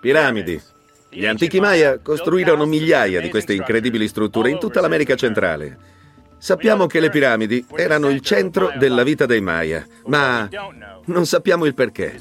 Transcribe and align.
Piramidi. 0.00 0.60
Gli 1.10 1.26
antichi 1.26 1.58
Maya 1.58 1.98
costruirono 1.98 2.66
migliaia 2.66 3.20
di 3.20 3.30
queste 3.30 3.54
incredibili 3.54 4.06
strutture 4.06 4.50
in 4.50 4.58
tutta 4.58 4.80
l'America 4.80 5.16
centrale. 5.16 5.96
Sappiamo 6.38 6.86
che 6.86 7.00
le 7.00 7.10
piramidi 7.10 7.66
erano 7.74 8.08
il 8.10 8.20
centro 8.20 8.70
della 8.78 9.02
vita 9.02 9.26
dei 9.26 9.40
Maya, 9.40 9.84
ma 10.06 10.48
non 11.06 11.26
sappiamo 11.26 11.64
il 11.64 11.74
perché. 11.74 12.20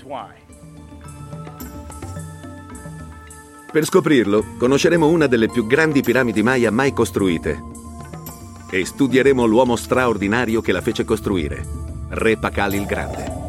Per 3.71 3.85
scoprirlo, 3.85 4.55
conosceremo 4.57 5.07
una 5.07 5.27
delle 5.27 5.49
più 5.49 5.67
grandi 5.67 6.01
piramidi 6.01 6.41
Maya 6.41 6.71
mai 6.71 6.93
costruite 6.93 7.61
e 8.71 8.85
studieremo 8.85 9.45
l'uomo 9.45 9.75
straordinario 9.75 10.61
che 10.61 10.71
la 10.71 10.81
fece 10.81 11.05
costruire, 11.05 11.63
Re 12.09 12.37
Pakal 12.37 12.73
il 12.73 12.85
Grande. 12.85 13.46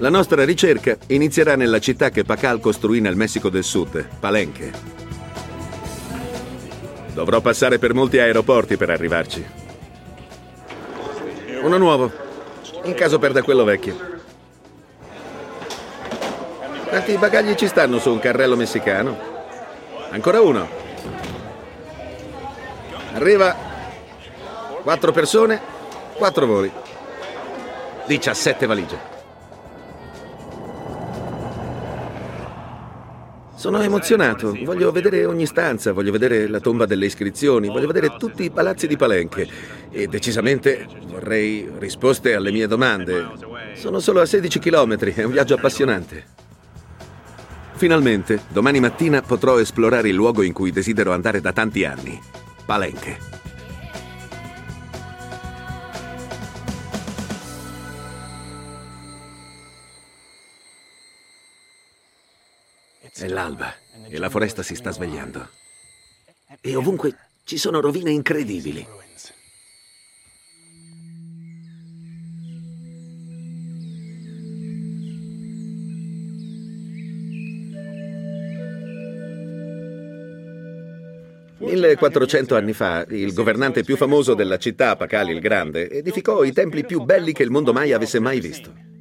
La 0.00 0.10
nostra 0.10 0.44
ricerca 0.44 0.96
inizierà 1.08 1.56
nella 1.56 1.80
città 1.80 2.10
che 2.10 2.22
Pakal 2.22 2.60
costruì 2.60 3.00
nel 3.00 3.16
Messico 3.16 3.48
del 3.48 3.64
Sud, 3.64 4.06
Palenque. 4.20 4.70
Dovrò 7.12 7.40
passare 7.40 7.80
per 7.80 7.94
molti 7.94 8.20
aeroporti 8.20 8.76
per 8.76 8.90
arrivarci. 8.90 9.44
Uno 11.62 11.78
nuovo, 11.78 12.12
in 12.84 12.94
caso 12.94 13.18
perda 13.18 13.42
quello 13.42 13.64
vecchio. 13.64 13.96
Quanti 16.86 17.16
bagagli 17.16 17.54
ci 17.56 17.66
stanno 17.66 17.98
su 17.98 18.12
un 18.12 18.20
carrello 18.20 18.54
messicano? 18.54 19.18
Ancora 20.10 20.40
uno. 20.40 20.68
Arriva. 23.14 23.66
Quattro 24.80 25.10
persone, 25.10 25.60
quattro 26.14 26.46
voli. 26.46 26.70
17 28.06 28.64
valigie. 28.64 29.17
Sono 33.58 33.82
emozionato, 33.82 34.56
voglio 34.62 34.92
vedere 34.92 35.24
ogni 35.24 35.44
stanza, 35.44 35.90
voglio 35.92 36.12
vedere 36.12 36.46
la 36.46 36.60
tomba 36.60 36.86
delle 36.86 37.06
iscrizioni, 37.06 37.66
voglio 37.66 37.88
vedere 37.88 38.14
tutti 38.16 38.44
i 38.44 38.50
palazzi 38.50 38.86
di 38.86 38.96
Palenche 38.96 39.48
e 39.90 40.06
decisamente 40.06 40.86
vorrei 41.06 41.68
risposte 41.76 42.34
alle 42.34 42.52
mie 42.52 42.68
domande. 42.68 43.26
Sono 43.74 43.98
solo 43.98 44.20
a 44.20 44.26
16 44.26 44.60
km, 44.60 44.96
è 45.12 45.24
un 45.24 45.32
viaggio 45.32 45.54
appassionante. 45.54 46.24
Finalmente, 47.72 48.42
domani 48.46 48.78
mattina 48.78 49.22
potrò 49.22 49.58
esplorare 49.58 50.08
il 50.08 50.14
luogo 50.14 50.42
in 50.42 50.52
cui 50.52 50.70
desidero 50.70 51.12
andare 51.12 51.40
da 51.40 51.52
tanti 51.52 51.84
anni, 51.84 52.16
Palenche. 52.64 53.37
L'alba 63.28 63.74
e 64.08 64.18
la 64.18 64.30
foresta 64.30 64.62
si 64.62 64.74
sta 64.74 64.90
svegliando. 64.90 65.48
E 66.60 66.74
ovunque 66.74 67.14
ci 67.44 67.58
sono 67.58 67.80
rovine 67.80 68.10
incredibili. 68.10 68.86
«1400 81.60 82.54
anni 82.54 82.72
fa, 82.72 83.04
il 83.10 83.32
governante 83.34 83.82
più 83.82 83.96
famoso 83.96 84.34
della 84.34 84.58
città, 84.58 84.96
Pakal 84.96 85.30
il 85.30 85.40
Grande, 85.40 85.90
edificò 85.90 86.42
i 86.42 86.52
templi 86.52 86.84
più 86.84 87.02
belli 87.02 87.32
che 87.32 87.42
il 87.42 87.50
mondo 87.50 87.72
mai 87.72 87.92
avesse 87.92 88.18
mai 88.20 88.40
visto. 88.40 88.97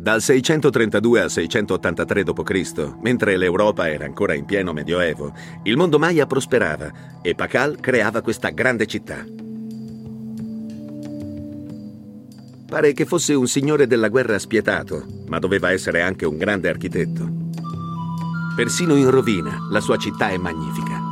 Dal 0.00 0.22
632 0.22 1.20
al 1.20 1.30
683 1.30 2.24
d.C., 2.24 2.94
mentre 3.02 3.36
l'Europa 3.36 3.86
era 3.86 4.06
ancora 4.06 4.32
in 4.32 4.46
pieno 4.46 4.72
medioevo, 4.72 5.34
il 5.64 5.76
mondo 5.76 5.98
Maya 5.98 6.24
prosperava 6.24 7.20
e 7.20 7.34
Pakal 7.34 7.76
creava 7.80 8.22
questa 8.22 8.48
grande 8.48 8.86
città. 8.86 9.22
Pare 12.66 12.94
che 12.94 13.04
fosse 13.04 13.34
un 13.34 13.46
signore 13.46 13.86
della 13.86 14.08
guerra 14.08 14.38
spietato, 14.38 15.04
ma 15.26 15.38
doveva 15.38 15.70
essere 15.70 16.00
anche 16.00 16.24
un 16.24 16.38
grande 16.38 16.70
architetto. 16.70 17.28
Persino 18.56 18.96
in 18.96 19.10
rovina, 19.10 19.58
la 19.70 19.80
sua 19.80 19.98
città 19.98 20.30
è 20.30 20.38
magnifica. 20.38 21.09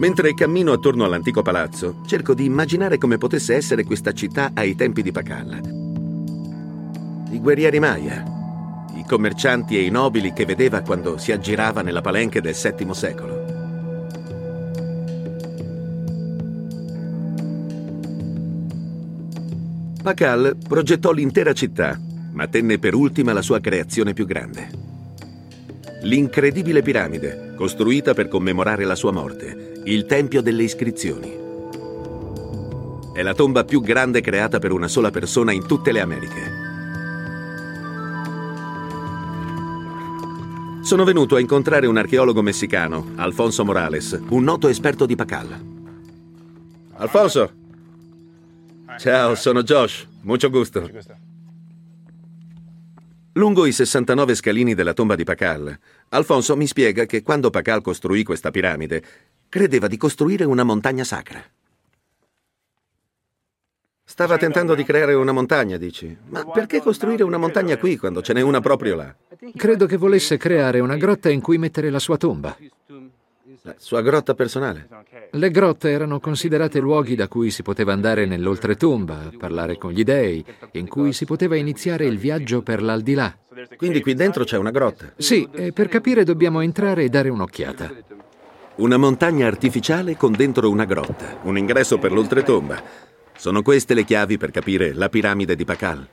Mentre 0.00 0.32
cammino 0.32 0.72
attorno 0.72 1.04
all'antico 1.04 1.42
palazzo, 1.42 2.00
cerco 2.06 2.32
di 2.32 2.46
immaginare 2.46 2.96
come 2.96 3.18
potesse 3.18 3.54
essere 3.54 3.84
questa 3.84 4.12
città 4.12 4.52
ai 4.54 4.74
tempi 4.74 5.02
di 5.02 5.12
Pakal. 5.12 5.60
I 7.30 7.38
guerrieri 7.38 7.78
Maya, 7.78 8.24
i 8.94 9.04
commercianti 9.06 9.76
e 9.76 9.82
i 9.82 9.90
nobili 9.90 10.32
che 10.32 10.46
vedeva 10.46 10.80
quando 10.80 11.18
si 11.18 11.32
aggirava 11.32 11.82
nella 11.82 12.00
palenche 12.00 12.40
del 12.40 12.54
VII 12.54 12.94
secolo. 12.94 13.44
Pakal 20.02 20.56
progettò 20.66 21.12
l'intera 21.12 21.52
città, 21.52 22.00
ma 22.32 22.46
tenne 22.46 22.78
per 22.78 22.94
ultima 22.94 23.34
la 23.34 23.42
sua 23.42 23.60
creazione 23.60 24.14
più 24.14 24.24
grande. 24.24 24.89
L'incredibile 26.02 26.80
piramide, 26.80 27.52
costruita 27.56 28.14
per 28.14 28.28
commemorare 28.28 28.84
la 28.84 28.94
sua 28.94 29.12
morte, 29.12 29.80
il 29.84 30.06
Tempio 30.06 30.40
delle 30.40 30.62
Iscrizioni. 30.62 31.36
È 33.12 33.22
la 33.22 33.34
tomba 33.34 33.64
più 33.64 33.82
grande 33.82 34.22
creata 34.22 34.58
per 34.58 34.72
una 34.72 34.88
sola 34.88 35.10
persona 35.10 35.52
in 35.52 35.66
tutte 35.66 35.92
le 35.92 36.00
Americhe. 36.00 36.68
Sono 40.82 41.04
venuto 41.04 41.36
a 41.36 41.40
incontrare 41.40 41.86
un 41.86 41.98
archeologo 41.98 42.40
messicano, 42.40 43.12
Alfonso 43.16 43.64
Morales, 43.64 44.18
un 44.30 44.42
noto 44.42 44.68
esperto 44.68 45.04
di 45.04 45.16
Pacal. 45.16 45.48
Alfonso! 46.94 47.52
Ciao, 48.98 49.34
sono 49.34 49.62
Josh. 49.62 50.06
Mucho 50.22 50.48
gusto. 50.48 50.88
Lungo 53.34 53.64
i 53.64 53.72
69 53.72 54.34
scalini 54.34 54.74
della 54.74 54.92
tomba 54.92 55.14
di 55.14 55.24
Pacal, 55.24 55.78
Alfonso 56.08 56.56
mi 56.56 56.66
spiega 56.66 57.04
che 57.04 57.22
quando 57.22 57.50
Pacal 57.50 57.80
costruì 57.80 58.24
questa 58.24 58.50
piramide, 58.50 59.02
Credeva 59.50 59.88
di 59.88 59.96
costruire 59.96 60.44
una 60.44 60.62
montagna 60.62 61.02
sacra. 61.02 61.42
Stava 64.04 64.36
tentando 64.36 64.76
di 64.76 64.84
creare 64.84 65.14
una 65.14 65.32
montagna, 65.32 65.76
dici. 65.76 66.16
Ma 66.28 66.44
perché 66.44 66.80
costruire 66.80 67.24
una 67.24 67.36
montagna 67.36 67.76
qui 67.76 67.96
quando 67.96 68.22
ce 68.22 68.32
n'è 68.32 68.42
una 68.42 68.60
proprio 68.60 68.94
là? 68.94 69.12
Credo 69.56 69.86
che 69.86 69.96
volesse 69.96 70.36
creare 70.36 70.78
una 70.78 70.96
grotta 70.96 71.30
in 71.30 71.40
cui 71.40 71.58
mettere 71.58 71.90
la 71.90 71.98
sua 71.98 72.16
tomba. 72.16 72.56
La 73.62 73.74
sua 73.76 74.00
grotta 74.00 74.34
personale? 74.34 74.88
Le 75.32 75.50
grotte 75.50 75.90
erano 75.90 76.18
considerate 76.18 76.80
luoghi 76.80 77.14
da 77.14 77.28
cui 77.28 77.50
si 77.50 77.62
poteva 77.62 77.92
andare 77.92 78.24
nell'oltretomba, 78.24 79.32
parlare 79.38 79.76
con 79.76 79.92
gli 79.92 80.02
dei, 80.02 80.42
in 80.72 80.88
cui 80.88 81.12
si 81.12 81.26
poteva 81.26 81.56
iniziare 81.56 82.06
il 82.06 82.16
viaggio 82.16 82.62
per 82.62 82.82
l'aldilà. 82.82 83.36
Quindi 83.76 84.00
qui 84.00 84.14
dentro 84.14 84.44
c'è 84.44 84.56
una 84.56 84.70
grotta? 84.70 85.12
Sì, 85.16 85.46
e 85.52 85.72
per 85.72 85.88
capire 85.88 86.24
dobbiamo 86.24 86.60
entrare 86.60 87.04
e 87.04 87.08
dare 87.10 87.28
un'occhiata. 87.28 87.92
Una 88.76 88.96
montagna 88.96 89.46
artificiale 89.46 90.16
con 90.16 90.32
dentro 90.32 90.70
una 90.70 90.86
grotta, 90.86 91.40
un 91.42 91.58
ingresso 91.58 91.98
per 91.98 92.12
l'oltretomba. 92.12 92.82
Sono 93.36 93.60
queste 93.60 93.92
le 93.92 94.04
chiavi 94.04 94.38
per 94.38 94.50
capire 94.50 94.94
la 94.94 95.10
piramide 95.10 95.54
di 95.54 95.64
Pakal. 95.66 96.08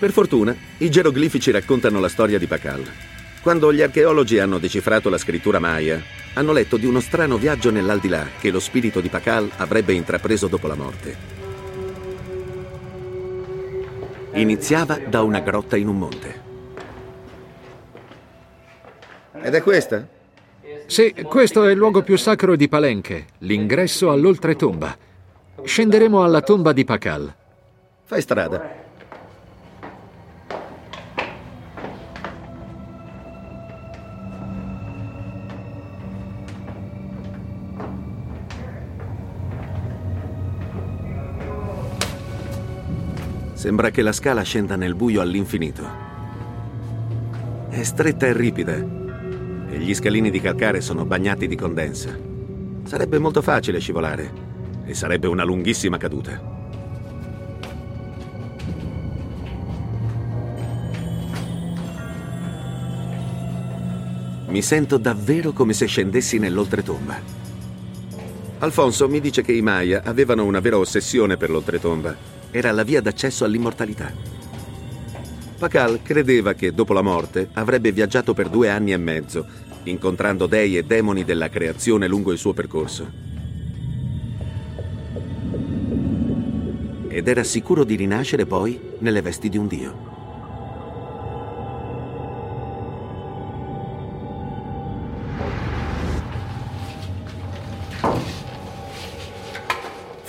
Per 0.00 0.12
fortuna, 0.12 0.56
i 0.78 0.88
geroglifici 0.88 1.50
raccontano 1.50 2.00
la 2.00 2.08
storia 2.08 2.38
di 2.38 2.46
Pakal. 2.46 2.82
Quando 3.42 3.70
gli 3.70 3.82
archeologi 3.82 4.38
hanno 4.38 4.56
decifrato 4.56 5.10
la 5.10 5.18
scrittura 5.18 5.58
maya, 5.58 6.00
hanno 6.32 6.52
letto 6.52 6.78
di 6.78 6.86
uno 6.86 7.00
strano 7.00 7.36
viaggio 7.36 7.70
nell'aldilà 7.70 8.28
che 8.40 8.50
lo 8.50 8.60
spirito 8.60 9.02
di 9.02 9.10
Pakal 9.10 9.50
avrebbe 9.58 9.92
intrapreso 9.92 10.46
dopo 10.46 10.66
la 10.68 10.74
morte. 10.74 11.16
Iniziava 14.32 14.98
da 15.06 15.20
una 15.20 15.40
grotta 15.40 15.76
in 15.76 15.88
un 15.88 15.98
monte. 15.98 16.40
Ed 19.42 19.54
è 19.54 19.62
questa? 19.62 20.08
Sì, 20.86 21.14
questo 21.28 21.66
è 21.66 21.72
il 21.72 21.76
luogo 21.76 22.00
più 22.00 22.16
sacro 22.16 22.56
di 22.56 22.70
Palenque, 22.70 23.26
l'ingresso 23.40 24.10
all'oltretomba. 24.10 24.96
Scenderemo 25.62 26.24
alla 26.24 26.40
tomba 26.40 26.72
di 26.72 26.86
Pakal. 26.86 27.34
Fai 28.04 28.22
strada. 28.22 28.79
Sembra 43.60 43.90
che 43.90 44.00
la 44.00 44.12
scala 44.12 44.40
scenda 44.40 44.74
nel 44.74 44.94
buio 44.94 45.20
all'infinito. 45.20 45.86
È 47.68 47.82
stretta 47.82 48.24
e 48.24 48.32
ripida, 48.32 48.72
e 48.72 49.78
gli 49.78 49.92
scalini 49.92 50.30
di 50.30 50.40
calcare 50.40 50.80
sono 50.80 51.04
bagnati 51.04 51.46
di 51.46 51.56
condensa. 51.56 52.18
Sarebbe 52.84 53.18
molto 53.18 53.42
facile 53.42 53.78
scivolare, 53.78 54.32
e 54.86 54.94
sarebbe 54.94 55.26
una 55.26 55.44
lunghissima 55.44 55.98
caduta. 55.98 56.40
Mi 64.46 64.62
sento 64.62 64.96
davvero 64.96 65.52
come 65.52 65.74
se 65.74 65.84
scendessi 65.84 66.38
nell'oltretomba. 66.38 67.20
Alfonso 68.60 69.06
mi 69.06 69.20
dice 69.20 69.42
che 69.42 69.52
i 69.52 69.60
Maya 69.60 70.00
avevano 70.02 70.46
una 70.46 70.60
vera 70.60 70.78
ossessione 70.78 71.36
per 71.36 71.50
l'oltretomba. 71.50 72.39
Era 72.50 72.72
la 72.72 72.82
via 72.82 73.00
d'accesso 73.00 73.44
all'immortalità. 73.44 74.12
Pakal 75.58 76.02
credeva 76.02 76.54
che 76.54 76.72
dopo 76.72 76.92
la 76.92 77.02
morte 77.02 77.48
avrebbe 77.52 77.92
viaggiato 77.92 78.34
per 78.34 78.48
due 78.48 78.70
anni 78.70 78.92
e 78.92 78.96
mezzo, 78.96 79.46
incontrando 79.84 80.46
dei 80.46 80.76
e 80.76 80.82
demoni 80.84 81.24
della 81.24 81.48
creazione 81.48 82.08
lungo 82.08 82.32
il 82.32 82.38
suo 82.38 82.52
percorso. 82.52 83.08
Ed 87.08 87.28
era 87.28 87.44
sicuro 87.44 87.84
di 87.84 87.96
rinascere 87.96 88.46
poi 88.46 88.80
nelle 88.98 89.20
vesti 89.20 89.48
di 89.48 89.58
un 89.58 89.66
dio. 89.66 90.19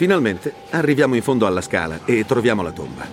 Finalmente 0.01 0.51
arriviamo 0.71 1.13
in 1.13 1.21
fondo 1.21 1.45
alla 1.45 1.61
scala 1.61 1.99
e 2.05 2.25
troviamo 2.25 2.63
la 2.63 2.71
tomba. 2.71 3.05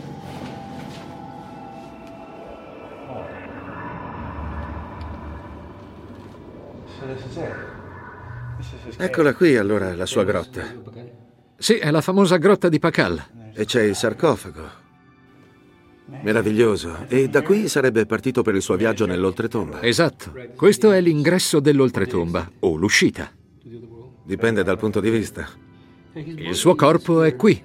Eccola 8.96 9.34
qui 9.34 9.58
allora 9.58 9.94
la 9.94 10.06
sua 10.06 10.24
grotta. 10.24 10.64
Sì, 11.58 11.74
è 11.74 11.90
la 11.90 12.00
famosa 12.00 12.38
grotta 12.38 12.70
di 12.70 12.78
Pakal. 12.78 13.22
E 13.52 13.66
c'è 13.66 13.82
il 13.82 13.94
sarcofago. 13.94 14.70
Meraviglioso. 16.22 17.04
E 17.08 17.28
da 17.28 17.42
qui 17.42 17.68
sarebbe 17.68 18.06
partito 18.06 18.40
per 18.40 18.54
il 18.54 18.62
suo 18.62 18.76
viaggio 18.76 19.04
nell'oltretomba. 19.04 19.82
Esatto. 19.82 20.32
Questo 20.56 20.92
è 20.92 21.02
l'ingresso 21.02 21.60
dell'oltretomba, 21.60 22.50
o 22.60 22.76
l'uscita. 22.76 23.30
Dipende 24.24 24.62
dal 24.62 24.78
punto 24.78 25.00
di 25.00 25.10
vista. 25.10 25.66
Il 26.14 26.54
suo 26.54 26.74
corpo 26.74 27.22
è 27.22 27.36
qui. 27.36 27.62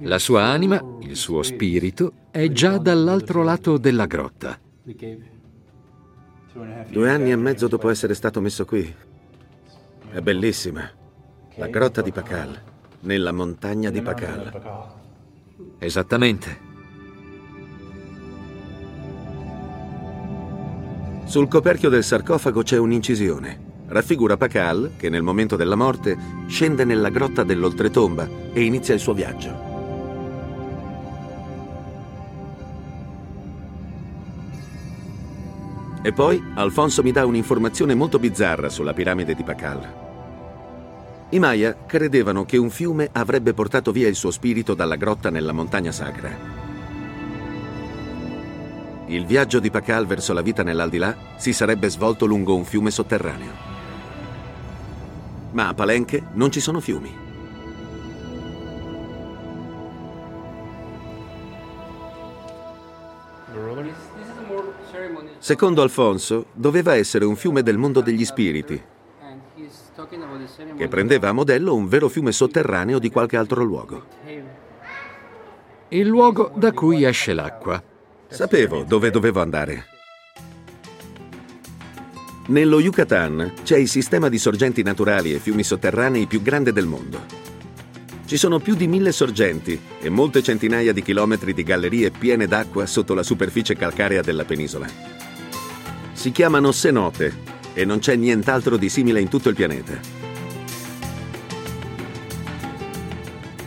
La 0.00 0.18
sua 0.18 0.44
anima, 0.44 0.82
il 1.00 1.16
suo 1.16 1.42
spirito, 1.42 2.12
è 2.30 2.48
già 2.48 2.78
dall'altro 2.78 3.42
lato 3.42 3.78
della 3.78 4.06
grotta. 4.06 4.58
Due 6.88 7.10
anni 7.10 7.30
e 7.30 7.36
mezzo 7.36 7.68
dopo 7.68 7.88
essere 7.88 8.14
stato 8.14 8.40
messo 8.40 8.64
qui. 8.64 8.94
È 10.10 10.20
bellissima. 10.20 10.90
La 11.56 11.68
grotta 11.68 12.02
di 12.02 12.12
Pakal, 12.12 12.60
nella 13.00 13.32
montagna 13.32 13.90
di 13.90 14.00
Pakal. 14.02 14.94
Esattamente. 15.78 16.64
Sul 21.24 21.48
coperchio 21.48 21.88
del 21.88 22.04
sarcofago 22.04 22.62
c'è 22.62 22.78
un'incisione 22.78 23.65
raffigura 23.88 24.36
Pakal 24.36 24.92
che 24.96 25.08
nel 25.08 25.22
momento 25.22 25.56
della 25.56 25.76
morte 25.76 26.16
scende 26.46 26.84
nella 26.84 27.08
grotta 27.08 27.44
dell'oltretomba 27.44 28.28
e 28.52 28.62
inizia 28.62 28.94
il 28.94 29.00
suo 29.00 29.12
viaggio. 29.14 29.74
E 36.02 36.12
poi 36.12 36.40
Alfonso 36.54 37.02
mi 37.02 37.10
dà 37.10 37.26
un'informazione 37.26 37.94
molto 37.94 38.18
bizzarra 38.18 38.68
sulla 38.68 38.92
piramide 38.92 39.34
di 39.34 39.42
Pakal. 39.42 40.04
I 41.30 41.38
Maya 41.40 41.76
credevano 41.84 42.44
che 42.44 42.56
un 42.56 42.70
fiume 42.70 43.08
avrebbe 43.10 43.52
portato 43.54 43.90
via 43.90 44.06
il 44.06 44.14
suo 44.14 44.30
spirito 44.30 44.74
dalla 44.74 44.94
grotta 44.94 45.30
nella 45.30 45.50
montagna 45.50 45.90
sacra. 45.90 46.54
Il 49.06 49.26
viaggio 49.26 49.58
di 49.58 49.70
Pakal 49.70 50.06
verso 50.06 50.32
la 50.32 50.42
vita 50.42 50.62
nell'aldilà 50.62 51.16
si 51.36 51.52
sarebbe 51.52 51.88
svolto 51.90 52.24
lungo 52.26 52.54
un 52.54 52.64
fiume 52.64 52.92
sotterraneo 52.92 53.75
ma 55.52 55.68
a 55.68 55.74
Palenque 55.74 56.22
non 56.32 56.50
ci 56.50 56.60
sono 56.60 56.80
fiumi. 56.80 57.24
Secondo 65.38 65.82
Alfonso, 65.82 66.46
doveva 66.52 66.94
essere 66.94 67.24
un 67.24 67.36
fiume 67.36 67.62
del 67.62 67.78
mondo 67.78 68.00
degli 68.00 68.24
spiriti, 68.24 68.82
che 70.76 70.88
prendeva 70.88 71.28
a 71.28 71.32
modello 71.32 71.74
un 71.74 71.88
vero 71.88 72.08
fiume 72.08 72.32
sotterraneo 72.32 72.98
di 72.98 73.10
qualche 73.10 73.36
altro 73.36 73.62
luogo. 73.62 74.04
Il 75.88 76.06
luogo 76.06 76.50
da 76.54 76.72
cui 76.72 77.04
esce 77.04 77.32
l'acqua. 77.32 77.82
Sapevo 78.28 78.82
dove 78.82 79.10
dovevo 79.10 79.40
andare. 79.40 79.95
Nello 82.48 82.78
Yucatan 82.78 83.54
c'è 83.64 83.76
il 83.76 83.88
sistema 83.88 84.28
di 84.28 84.38
sorgenti 84.38 84.84
naturali 84.84 85.34
e 85.34 85.40
fiumi 85.40 85.64
sotterranei 85.64 86.26
più 86.26 86.42
grande 86.42 86.72
del 86.72 86.86
mondo. 86.86 87.24
Ci 88.24 88.36
sono 88.36 88.60
più 88.60 88.76
di 88.76 88.86
mille 88.86 89.10
sorgenti 89.10 89.76
e 90.00 90.08
molte 90.10 90.44
centinaia 90.44 90.92
di 90.92 91.02
chilometri 91.02 91.52
di 91.52 91.64
gallerie 91.64 92.12
piene 92.12 92.46
d'acqua 92.46 92.86
sotto 92.86 93.14
la 93.14 93.24
superficie 93.24 93.74
calcarea 93.74 94.20
della 94.20 94.44
penisola. 94.44 94.86
Si 96.12 96.30
chiamano 96.30 96.72
cenote 96.72 97.34
e 97.74 97.84
non 97.84 97.98
c'è 97.98 98.14
nient'altro 98.14 98.76
di 98.76 98.88
simile 98.88 99.20
in 99.20 99.28
tutto 99.28 99.48
il 99.48 99.56
pianeta. 99.56 99.98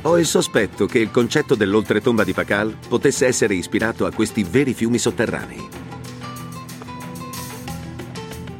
Ho 0.03 0.17
il 0.17 0.25
sospetto 0.25 0.85
che 0.85 0.99
il 0.99 1.11
concetto 1.11 1.55
dell'oltretomba 1.55 2.23
di 2.23 2.31
Pakal 2.31 2.77
potesse 2.87 3.25
essere 3.25 3.55
ispirato 3.55 4.05
a 4.05 4.11
questi 4.13 4.43
veri 4.49 4.73
fiumi 4.73 4.97
sotterranei. 4.97 5.88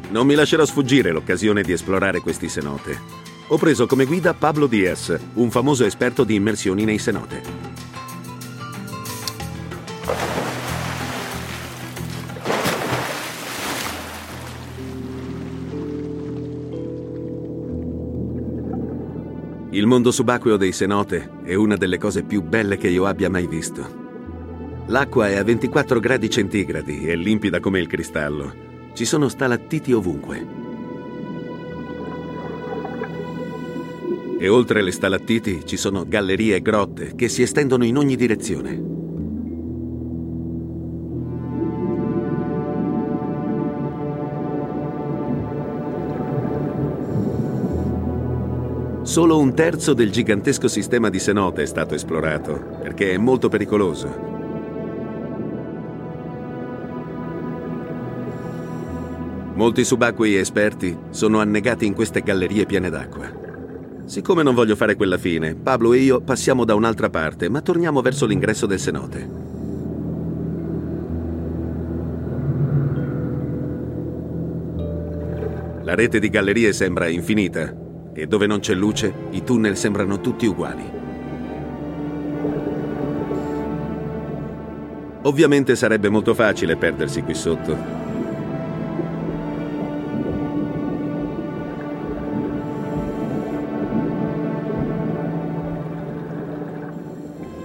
Non 0.09 0.25
mi 0.25 0.33
lascerò 0.33 0.65
sfuggire 0.65 1.11
l'occasione 1.11 1.61
di 1.61 1.71
esplorare 1.71 2.19
questi 2.19 2.49
cenote. 2.49 2.99
Ho 3.49 3.57
preso 3.57 3.85
come 3.85 4.05
guida 4.05 4.33
Pablo 4.33 4.65
Diaz, 4.65 5.15
un 5.35 5.51
famoso 5.51 5.85
esperto 5.85 6.23
di 6.23 6.33
immersioni 6.33 6.83
nei 6.83 6.99
cenote. 6.99 7.41
Il 19.71 19.85
mondo 19.85 20.09
subacqueo 20.09 20.57
dei 20.57 20.73
cenote 20.73 21.29
è 21.43 21.53
una 21.53 21.75
delle 21.75 21.99
cose 21.99 22.23
più 22.23 22.41
belle 22.41 22.77
che 22.77 22.87
io 22.87 23.05
abbia 23.05 23.29
mai 23.29 23.45
visto. 23.45 24.07
L'acqua 24.87 25.27
è 25.27 25.35
a 25.35 25.43
24 25.43 25.99
gradi 25.99 26.31
centigradi 26.31 27.05
e 27.05 27.15
limpida 27.15 27.59
come 27.59 27.79
il 27.79 27.85
cristallo 27.85 28.68
ci 28.93 29.05
sono 29.05 29.29
stalattiti 29.29 29.93
ovunque. 29.93 30.45
E 34.37 34.47
oltre 34.47 34.81
le 34.81 34.91
stalattiti 34.91 35.65
ci 35.65 35.75
sono 35.75 36.05
gallerie 36.07 36.55
e 36.55 36.61
grotte 36.61 37.13
che 37.15 37.27
si 37.27 37.41
estendono 37.41 37.83
in 37.83 37.97
ogni 37.97 38.15
direzione. 38.15 38.97
Solo 49.01 49.39
un 49.39 49.53
terzo 49.55 49.93
del 49.93 50.11
gigantesco 50.11 50.67
sistema 50.67 51.09
di 51.09 51.19
cenote 51.19 51.63
è 51.63 51.65
stato 51.65 51.95
esplorato, 51.95 52.77
perché 52.81 53.13
è 53.13 53.17
molto 53.17 53.49
pericoloso 53.49 54.28
Molti 59.59 59.83
subacquei 59.83 60.37
esperti 60.37 60.97
sono 61.09 61.41
annegati 61.41 61.85
in 61.85 61.93
queste 61.93 62.21
gallerie 62.21 62.65
piene 62.65 62.89
d'acqua. 62.89 63.29
Siccome 64.05 64.41
non 64.41 64.55
voglio 64.55 64.77
fare 64.77 64.95
quella 64.95 65.17
fine, 65.17 65.53
Pablo 65.53 65.91
e 65.91 65.97
io 65.97 66.21
passiamo 66.21 66.63
da 66.63 66.75
un'altra 66.75 67.09
parte, 67.09 67.49
ma 67.49 67.59
torniamo 67.59 68.01
verso 68.01 68.25
l'ingresso 68.25 68.65
del 68.65 68.79
cenote. 68.79 69.29
La 75.83 75.93
rete 75.93 76.19
di 76.19 76.29
gallerie 76.29 76.71
sembra 76.71 77.09
infinita 77.09 77.75
e 78.13 78.27
dove 78.27 78.47
non 78.47 78.61
c'è 78.61 78.73
luce 78.73 79.13
i 79.31 79.43
tunnel 79.43 79.75
sembrano 79.75 80.21
tutti 80.21 80.45
uguali. 80.45 80.89
Ovviamente 85.23 85.75
sarebbe 85.75 86.07
molto 86.07 86.33
facile 86.33 86.77
perdersi 86.77 87.23
qui 87.23 87.33
sotto, 87.33 87.98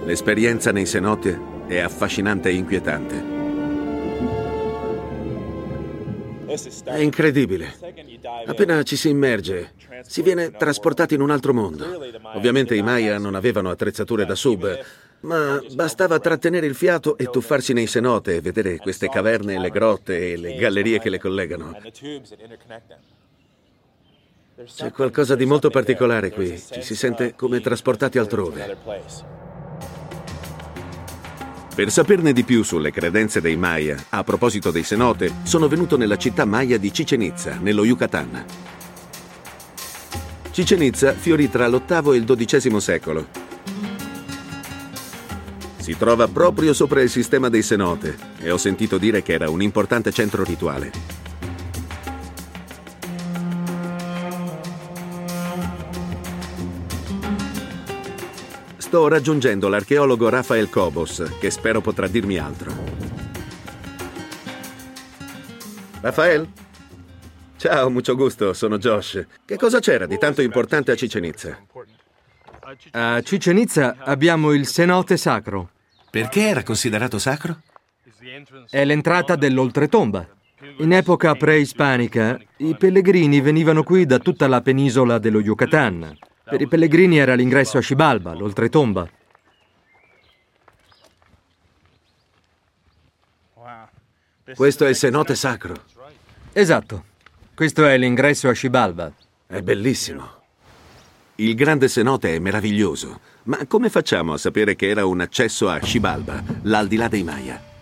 L'esperienza 0.05 0.71
nei 0.71 0.85
cenote 0.85 1.39
è 1.65 1.79
affascinante 1.79 2.49
e 2.49 2.53
inquietante. 2.53 3.33
È 6.83 6.97
incredibile. 6.99 7.73
Appena 8.45 8.83
ci 8.83 8.95
si 8.95 9.09
immerge, 9.09 9.73
si 10.03 10.21
viene 10.21 10.51
trasportati 10.51 11.15
in 11.15 11.21
un 11.21 11.31
altro 11.31 11.53
mondo. 11.53 11.85
Ovviamente 12.35 12.75
i 12.75 12.83
Maya 12.83 13.17
non 13.17 13.33
avevano 13.33 13.71
attrezzature 13.71 14.25
da 14.25 14.35
sub, 14.35 14.79
ma 15.21 15.59
bastava 15.73 16.19
trattenere 16.19 16.67
il 16.67 16.75
fiato 16.75 17.17
e 17.17 17.25
tuffarsi 17.31 17.73
nei 17.73 17.87
cenote 17.87 18.35
e 18.35 18.41
vedere 18.41 18.77
queste 18.77 19.09
caverne, 19.09 19.59
le 19.59 19.69
grotte 19.71 20.33
e 20.33 20.37
le 20.37 20.55
gallerie 20.55 20.99
che 20.99 21.09
le 21.09 21.19
collegano. 21.19 21.75
C'è 24.63 24.91
qualcosa 24.91 25.35
di 25.35 25.45
molto 25.45 25.69
particolare 25.69 26.29
qui. 26.29 26.57
Ci 26.57 26.81
si 26.83 26.95
sente 26.95 27.33
come 27.35 27.59
trasportati 27.59 28.19
altrove. 28.19 28.77
Per 31.75 31.91
saperne 31.91 32.31
di 32.31 32.45
più 32.45 32.63
sulle 32.63 32.89
credenze 32.89 33.41
dei 33.41 33.57
Maya, 33.57 34.01
a 34.11 34.23
proposito 34.23 34.71
dei 34.71 34.85
cenote, 34.85 35.29
sono 35.43 35.67
venuto 35.67 35.97
nella 35.97 36.15
città 36.15 36.45
Maya 36.45 36.77
di 36.77 36.89
Chichen 36.89 37.33
nello 37.59 37.83
Yucatan. 37.83 38.45
Chichen 40.51 40.93
fiorì 40.93 41.49
tra 41.49 41.67
l'VIII 41.67 42.13
e 42.13 42.15
il 42.15 42.23
XII 42.23 42.79
secolo. 42.79 43.27
Si 45.75 45.97
trova 45.97 46.29
proprio 46.29 46.71
sopra 46.71 47.01
il 47.01 47.09
sistema 47.09 47.49
dei 47.49 47.61
cenote 47.61 48.15
e 48.39 48.51
ho 48.51 48.57
sentito 48.57 48.97
dire 48.97 49.21
che 49.21 49.33
era 49.33 49.49
un 49.49 49.61
importante 49.61 50.13
centro 50.13 50.45
rituale. 50.45 51.24
Sto 58.95 59.09
raggiungendo 59.09 59.67
l'archeologo 59.67 60.29
Rafael 60.29 60.69
Cobos, 60.69 61.21
che 61.37 61.51
spero 61.51 61.81
potrà 61.81 62.07
dirmi 62.07 62.37
altro. 62.37 62.71
Rafael? 65.99 66.47
Ciao, 67.57 67.89
mucho 67.89 68.15
gusto, 68.15 68.53
sono 68.53 68.77
Josh. 68.77 69.21
Che 69.43 69.57
cosa 69.57 69.79
c'era 69.79 70.05
di 70.05 70.17
tanto 70.17 70.41
importante 70.41 70.93
a 70.93 70.95
Cicenizza? 70.95 71.59
A 72.91 73.21
Cicenizza 73.21 73.97
abbiamo 73.99 74.53
il 74.53 74.65
cenote 74.65 75.17
sacro. 75.17 75.71
Perché 76.09 76.47
era 76.47 76.63
considerato 76.63 77.19
sacro? 77.19 77.63
È 78.69 78.85
l'entrata 78.85 79.35
dell'oltretomba. 79.35 80.25
In 80.77 80.93
epoca 80.93 81.35
preispanica, 81.35 82.39
i 82.59 82.77
pellegrini 82.77 83.41
venivano 83.41 83.83
qui 83.83 84.05
da 84.05 84.19
tutta 84.19 84.47
la 84.47 84.61
penisola 84.61 85.17
dello 85.17 85.41
Yucatan. 85.41 86.17
Per 86.47 86.61
i 86.61 86.67
pellegrini 86.67 87.17
era 87.17 87.33
l'ingresso 87.33 87.79
a 87.79 87.81
Xibalba, 87.81 88.33
l'oltretomba. 88.35 89.09
Questo 94.53 94.85
è 94.85 94.89
il 94.89 94.95
cenote 94.95 95.33
sacro. 95.33 95.73
Esatto. 96.53 97.05
Questo 97.55 97.85
è 97.87 97.97
l'ingresso 97.97 98.47
a 98.47 98.51
Xibalba. 98.51 99.11
È 99.47 99.61
bellissimo. 99.61 100.43
Il 101.37 101.55
grande 101.55 101.89
cenote 101.89 102.35
è 102.35 102.39
meraviglioso, 102.39 103.19
ma 103.43 103.65
come 103.65 103.89
facciamo 103.89 104.33
a 104.33 104.37
sapere 104.37 104.75
che 104.75 104.87
era 104.87 105.05
un 105.05 105.21
accesso 105.21 105.67
a 105.67 105.79
Xibalba, 105.79 106.43
l'aldilà 106.61 107.07
dei 107.07 107.23
Maya? 107.23 107.74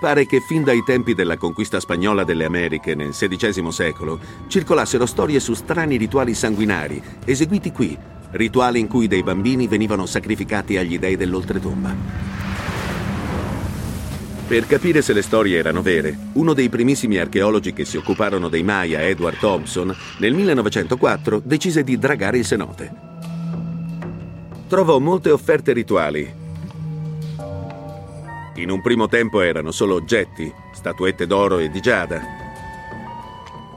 Pare 0.00 0.24
che 0.24 0.40
fin 0.40 0.64
dai 0.64 0.82
tempi 0.82 1.12
della 1.12 1.36
conquista 1.36 1.78
spagnola 1.78 2.24
delle 2.24 2.46
Americhe 2.46 2.94
nel 2.94 3.10
XVI 3.10 3.70
secolo 3.70 4.18
circolassero 4.48 5.04
storie 5.04 5.38
su 5.40 5.52
strani 5.52 5.98
rituali 5.98 6.32
sanguinari 6.32 7.02
eseguiti 7.26 7.70
qui, 7.70 7.98
rituali 8.30 8.80
in 8.80 8.88
cui 8.88 9.08
dei 9.08 9.22
bambini 9.22 9.68
venivano 9.68 10.06
sacrificati 10.06 10.78
agli 10.78 10.98
dei 10.98 11.18
dell'oltretomba. 11.18 11.94
Per 14.46 14.66
capire 14.66 15.02
se 15.02 15.12
le 15.12 15.20
storie 15.20 15.58
erano 15.58 15.82
vere, 15.82 16.16
uno 16.32 16.54
dei 16.54 16.70
primissimi 16.70 17.18
archeologi 17.18 17.74
che 17.74 17.84
si 17.84 17.98
occuparono 17.98 18.48
dei 18.48 18.62
Maya, 18.62 19.02
Edward 19.02 19.38
Thompson, 19.38 19.94
nel 20.18 20.32
1904 20.32 21.42
decise 21.44 21.84
di 21.84 21.98
dragare 21.98 22.38
il 22.38 22.46
cenote. 22.46 22.92
Trovò 24.66 24.98
molte 24.98 25.30
offerte 25.30 25.74
rituali, 25.74 26.39
in 28.62 28.70
un 28.70 28.80
primo 28.82 29.08
tempo 29.08 29.40
erano 29.40 29.70
solo 29.70 29.94
oggetti, 29.94 30.52
statuette 30.72 31.26
d'oro 31.26 31.58
e 31.58 31.70
di 31.70 31.80
giada. 31.80 32.20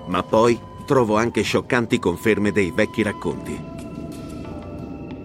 Ma 0.07 0.21
poi 0.23 0.59
trovò 0.85 1.15
anche 1.15 1.41
scioccanti 1.41 1.99
conferme 1.99 2.51
dei 2.51 2.71
vecchi 2.71 3.01
racconti. 3.01 3.71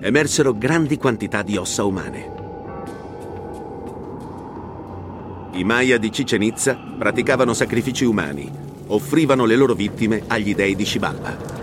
Emersero 0.00 0.54
grandi 0.54 0.96
quantità 0.96 1.42
di 1.42 1.56
ossa 1.56 1.84
umane. 1.84 2.36
I 5.52 5.64
Maya 5.64 5.98
di 5.98 6.08
Chichen 6.10 6.42
Itza 6.42 6.76
praticavano 6.76 7.52
sacrifici 7.52 8.04
umani, 8.04 8.48
offrivano 8.86 9.44
le 9.44 9.56
loro 9.56 9.74
vittime 9.74 10.22
agli 10.28 10.54
dei 10.54 10.76
di 10.76 10.84
Xibalba. 10.84 11.57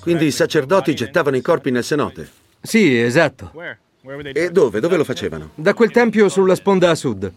Quindi 0.00 0.26
i 0.26 0.30
sacerdoti 0.30 0.94
gettavano 0.94 1.36
i 1.36 1.40
corpi 1.40 1.70
nel 1.70 1.84
cenote? 1.84 2.28
Sì, 2.60 2.98
esatto. 2.98 3.52
E 4.32 4.50
dove? 4.50 4.80
Dove 4.80 4.96
lo 4.96 5.04
facevano? 5.04 5.50
Da 5.54 5.74
quel 5.74 5.90
tempio 5.90 6.28
sulla 6.28 6.54
sponda 6.54 6.90
a 6.90 6.94
sud. 6.94 7.32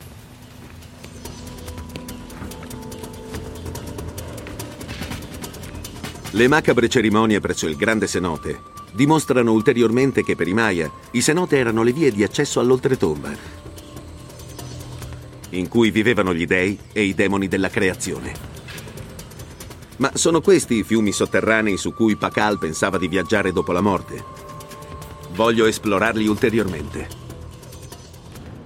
Le 6.34 6.48
macabre 6.48 6.88
cerimonie 6.88 7.42
presso 7.42 7.68
il 7.68 7.76
grande 7.76 8.08
cenote 8.08 8.62
dimostrano 8.94 9.52
ulteriormente 9.52 10.24
che 10.24 10.36
per 10.36 10.48
i 10.48 10.54
Maya 10.54 10.90
i 11.12 11.22
cenote 11.22 11.58
erano 11.58 11.84
le 11.84 11.92
vie 11.92 12.12
di 12.12 12.24
accesso 12.24 12.60
all'oltretomba, 12.60 13.30
in 15.50 15.68
cui 15.68 15.92
vivevano 15.92 16.34
gli 16.34 16.46
dei 16.46 16.78
e 16.94 17.04
i 17.04 17.14
demoni 17.14 17.48
della 17.48 17.70
creazione. 17.70 18.51
Ma 20.02 20.10
sono 20.16 20.42
questi 20.42 20.78
i 20.78 20.84
fiumi 20.84 21.12
sotterranei 21.12 21.78
su 21.78 21.94
cui 21.94 22.16
Pakal 22.16 22.58
pensava 22.58 22.98
di 22.98 23.08
viaggiare 23.08 23.52
dopo 23.52 23.72
la 23.72 23.82
morte. 23.82 24.24
Voglio 25.34 25.68
esplorarli 25.68 26.26
ulteriormente. 26.26 27.08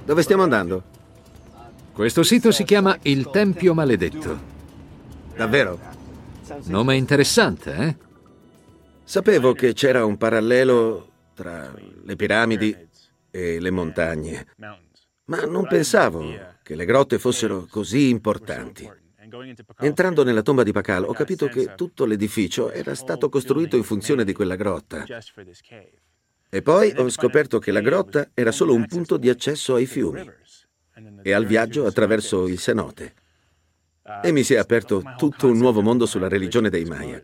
Dove 0.05 0.21
stiamo 0.21 0.43
andando? 0.43 0.83
Questo 1.91 2.23
sito 2.23 2.51
si 2.51 2.63
chiama 2.63 2.97
il 3.01 3.29
Tempio 3.31 3.73
Maledetto. 3.73 4.39
Davvero? 5.35 5.77
Nome 6.67 6.95
interessante, 6.95 7.75
eh? 7.75 7.97
Sapevo 9.03 9.51
che 9.51 9.73
c'era 9.73 10.05
un 10.05 10.15
parallelo 10.15 11.09
tra 11.33 11.69
le 12.01 12.15
piramidi 12.15 12.73
e 13.29 13.59
le 13.59 13.71
montagne, 13.71 14.47
ma 15.25 15.43
non 15.43 15.67
pensavo 15.67 16.23
che 16.63 16.75
le 16.75 16.85
grotte 16.85 17.19
fossero 17.19 17.67
così 17.69 18.07
importanti. 18.07 19.03
Entrando 19.79 20.23
nella 20.23 20.41
tomba 20.41 20.63
di 20.63 20.71
Pakal 20.71 21.03
ho 21.03 21.13
capito 21.13 21.47
che 21.47 21.73
tutto 21.75 22.05
l'edificio 22.05 22.71
era 22.71 22.95
stato 22.95 23.29
costruito 23.29 23.75
in 23.75 23.83
funzione 23.83 24.23
di 24.23 24.33
quella 24.33 24.55
grotta. 24.55 25.05
E 26.49 26.61
poi 26.61 26.93
ho 26.95 27.09
scoperto 27.09 27.59
che 27.59 27.71
la 27.71 27.81
grotta 27.81 28.29
era 28.33 28.51
solo 28.51 28.73
un 28.73 28.85
punto 28.85 29.17
di 29.17 29.29
accesso 29.29 29.75
ai 29.75 29.85
fiumi 29.85 30.29
e 31.21 31.31
al 31.33 31.45
viaggio 31.45 31.85
attraverso 31.85 32.47
il 32.47 32.59
cenote. 32.59 33.13
E 34.21 34.31
mi 34.31 34.43
si 34.43 34.53
è 34.53 34.57
aperto 34.57 35.03
tutto 35.17 35.47
un 35.47 35.57
nuovo 35.57 35.81
mondo 35.81 36.05
sulla 36.05 36.29
religione 36.29 36.69
dei 36.69 36.85
Maya. 36.85 37.23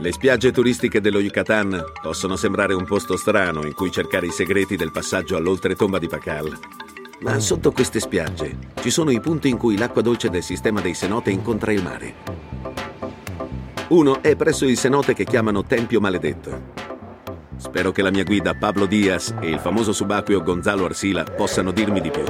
Le 0.00 0.12
spiagge 0.12 0.52
turistiche 0.52 1.00
dello 1.00 1.18
Yucatan 1.18 1.82
possono 2.02 2.36
sembrare 2.36 2.74
un 2.74 2.84
posto 2.84 3.16
strano 3.16 3.64
in 3.64 3.72
cui 3.72 3.90
cercare 3.90 4.26
i 4.26 4.32
segreti 4.32 4.76
del 4.76 4.90
passaggio 4.90 5.36
all'oltretomba 5.36 5.98
di 5.98 6.08
Pakal. 6.08 6.58
Ma 7.24 7.38
sotto 7.38 7.72
queste 7.72 8.00
spiagge 8.00 8.54
ci 8.82 8.90
sono 8.90 9.10
i 9.10 9.18
punti 9.18 9.48
in 9.48 9.56
cui 9.56 9.78
l'acqua 9.78 10.02
dolce 10.02 10.28
del 10.28 10.42
sistema 10.42 10.82
dei 10.82 10.94
cenote 10.94 11.30
incontra 11.30 11.72
il 11.72 11.82
mare. 11.82 12.14
Uno 13.88 14.20
è 14.20 14.36
presso 14.36 14.66
il 14.66 14.76
cenote 14.76 15.14
che 15.14 15.24
chiamano 15.24 15.64
Tempio 15.64 16.00
Maledetto. 16.00 16.72
Spero 17.56 17.92
che 17.92 18.02
la 18.02 18.10
mia 18.10 18.24
guida 18.24 18.52
Pablo 18.52 18.84
Diaz 18.84 19.34
e 19.40 19.48
il 19.48 19.58
famoso 19.58 19.94
subacqueo 19.94 20.42
Gonzalo 20.42 20.84
Arsila 20.84 21.24
possano 21.24 21.70
dirmi 21.70 22.02
di 22.02 22.10
più. 22.10 22.24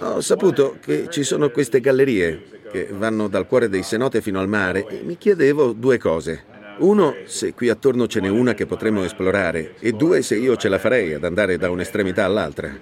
Ho 0.00 0.20
saputo 0.20 0.76
che 0.78 1.06
ci 1.08 1.22
sono 1.22 1.48
queste 1.48 1.80
gallerie 1.80 2.60
che 2.70 2.90
vanno 2.92 3.28
dal 3.28 3.46
cuore 3.46 3.70
dei 3.70 3.82
cenote 3.82 4.20
fino 4.20 4.40
al 4.40 4.48
mare 4.48 4.86
e 4.86 5.00
mi 5.04 5.16
chiedevo 5.16 5.72
due 5.72 5.96
cose. 5.96 6.56
Uno, 6.78 7.14
se 7.24 7.54
qui 7.54 7.68
attorno 7.68 8.06
ce 8.06 8.20
n'è 8.20 8.28
una 8.28 8.54
che 8.54 8.66
potremmo 8.66 9.02
esplorare, 9.02 9.74
e 9.80 9.92
due, 9.92 10.22
se 10.22 10.36
io 10.36 10.56
ce 10.56 10.68
la 10.68 10.78
farei 10.78 11.14
ad 11.14 11.24
andare 11.24 11.56
da 11.56 11.70
un'estremità 11.70 12.24
all'altra. 12.24 12.72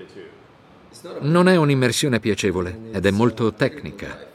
Non 1.20 1.48
è 1.48 1.56
un'immersione 1.56 2.20
piacevole 2.20 2.78
ed 2.92 3.06
è 3.06 3.10
molto 3.10 3.52
tecnica. 3.54 4.26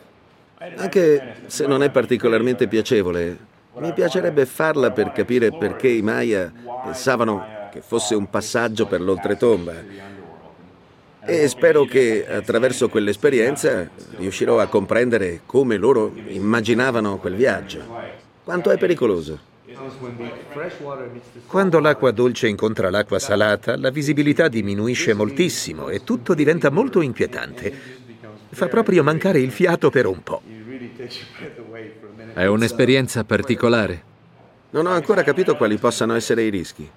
Anche 0.77 1.35
se 1.45 1.67
non 1.67 1.83
è 1.83 1.89
particolarmente 1.89 2.67
piacevole, 2.67 3.37
mi 3.77 3.93
piacerebbe 3.93 4.45
farla 4.45 4.91
per 4.91 5.11
capire 5.11 5.51
perché 5.51 5.87
i 5.87 6.01
Maya 6.01 6.51
pensavano 6.83 7.69
che 7.71 7.81
fosse 7.81 8.15
un 8.15 8.29
passaggio 8.29 8.87
per 8.87 9.01
l'oltretomba. 9.01 9.73
E 11.23 11.47
spero 11.47 11.85
che 11.85 12.25
attraverso 12.27 12.89
quell'esperienza 12.89 13.87
riuscirò 14.17 14.59
a 14.59 14.67
comprendere 14.67 15.41
come 15.45 15.77
loro 15.77 16.11
immaginavano 16.27 17.17
quel 17.17 17.35
viaggio. 17.35 17.79
Quanto 18.43 18.71
è 18.71 18.77
pericoloso? 18.77 19.49
Quando 21.47 21.79
l'acqua 21.79 22.11
dolce 22.11 22.47
incontra 22.47 22.89
l'acqua 22.89 23.19
salata, 23.19 23.77
la 23.77 23.89
visibilità 23.89 24.47
diminuisce 24.47 25.13
moltissimo 25.13 25.89
e 25.89 26.03
tutto 26.03 26.33
diventa 26.33 26.69
molto 26.69 27.01
inquietante. 27.01 27.99
Fa 28.49 28.67
proprio 28.67 29.03
mancare 29.03 29.39
il 29.39 29.51
fiato 29.51 29.89
per 29.89 30.05
un 30.05 30.21
po'. 30.23 30.41
È 32.33 32.45
un'esperienza 32.45 33.23
particolare. 33.23 34.03
Non 34.71 34.85
ho 34.85 34.91
ancora 34.91 35.23
capito 35.23 35.55
quali 35.55 35.77
possano 35.77 36.15
essere 36.15 36.43
i 36.43 36.49
rischi. 36.49 36.89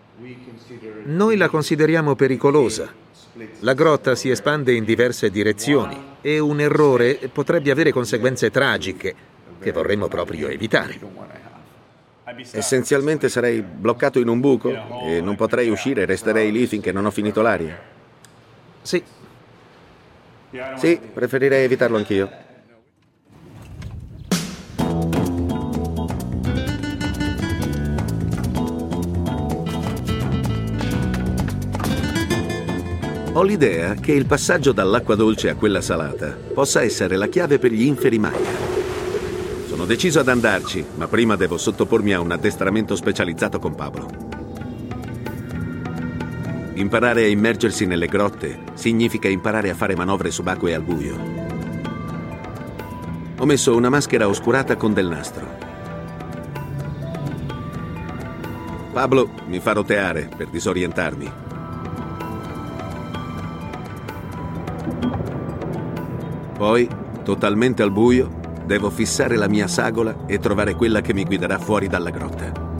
Noi 1.05 1.37
la 1.37 1.49
consideriamo 1.49 2.15
pericolosa. 2.15 2.93
La 3.61 3.75
grotta 3.75 4.15
si 4.15 4.31
espande 4.31 4.75
in 4.75 4.85
diverse 4.85 5.31
direzioni 5.31 5.97
e 6.21 6.39
un 6.39 6.61
errore 6.61 7.19
potrebbe 7.33 7.71
avere 7.71 7.91
conseguenze 7.91 8.51
tragiche 8.51 9.15
che 9.61 9.73
vorremmo 9.73 10.07
proprio 10.07 10.49
evitare. 10.49 11.44
Essenzialmente 12.53 13.29
sarei 13.29 13.61
bloccato 13.61 14.19
in 14.19 14.29
un 14.29 14.41
buco 14.41 14.73
e 15.07 15.21
non 15.21 15.37
potrei 15.37 15.69
uscire, 15.69 16.07
resterei 16.07 16.51
lì 16.51 16.67
finché 16.67 16.91
non 16.91 17.05
ho 17.05 17.11
finito 17.11 17.43
l'aria. 17.43 17.79
Sì, 18.81 19.03
Sì, 20.77 21.01
preferirei 21.13 21.65
evitarlo 21.65 21.97
anch'io. 21.97 22.31
Ho 33.37 33.43
l'idea 33.43 33.95
che 33.95 34.13
il 34.13 34.27
passaggio 34.27 34.71
dall'acqua 34.71 35.17
dolce 35.17 35.49
a 35.49 35.57
quella 35.57 35.81
salata 35.81 36.37
possa 36.55 36.83
essere 36.83 37.17
la 37.17 37.27
chiave 37.27 37.59
per 37.59 37.73
gli 37.73 37.83
inferi 37.83 38.19
Maya. 38.19 38.74
Sono 39.85 39.97
deciso 39.97 40.21
ad 40.21 40.29
andarci, 40.29 40.83
ma 40.95 41.09
prima 41.09 41.37
devo 41.37 41.59
sottopormi 41.59 42.15
a 42.15 42.21
un 42.23 42.31
addestramento 42.31 42.97
specializzato 42.97 43.59
con 43.59 43.75
Pablo. 43.75 44.09
Imparare 46.73 47.25
a 47.25 47.29
immergersi 47.29 47.85
nelle 47.85 48.07
grotte 48.07 48.61
significa 48.73 49.29
imparare 49.29 49.69
a 49.69 49.75
fare 49.75 49.95
manovre 49.95 50.31
subacquee 50.31 50.75
al 50.75 50.81
buio. 50.81 51.15
Ho 53.37 53.45
messo 53.45 53.77
una 53.77 53.91
maschera 53.91 54.27
oscurata 54.27 54.77
con 54.77 54.95
del 54.95 55.07
nastro. 55.07 55.47
Pablo 58.91 59.29
mi 59.49 59.61
fa 59.61 59.73
roteare 59.73 60.31
per 60.35 60.49
disorientarmi. 60.49 61.33
Poi, 66.57 66.89
totalmente 67.23 67.83
al 67.83 67.93
buio, 67.93 68.44
devo 68.65 68.91
fissare 68.91 69.37
la 69.37 69.49
mia 69.49 69.67
sagola 69.67 70.25
e 70.27 70.39
trovare 70.39 70.75
quella 70.75 71.01
che 71.01 71.13
mi 71.13 71.25
guiderà 71.25 71.59
fuori 71.59 71.89
dalla 71.89 72.11
grotta. 72.11 72.73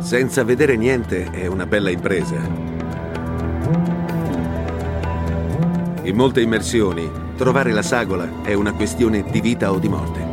Senza 0.00 0.44
vedere 0.44 0.76
niente 0.76 1.30
è 1.30 1.46
una 1.46 1.66
bella 1.66 1.90
impresa. 1.90 2.36
In 6.02 6.14
molte 6.14 6.42
immersioni, 6.42 7.10
trovare 7.36 7.72
la 7.72 7.82
sagola 7.82 8.42
è 8.42 8.52
una 8.52 8.74
questione 8.74 9.24
di 9.30 9.40
vita 9.40 9.72
o 9.72 9.78
di 9.78 9.88
morte. 9.88 10.23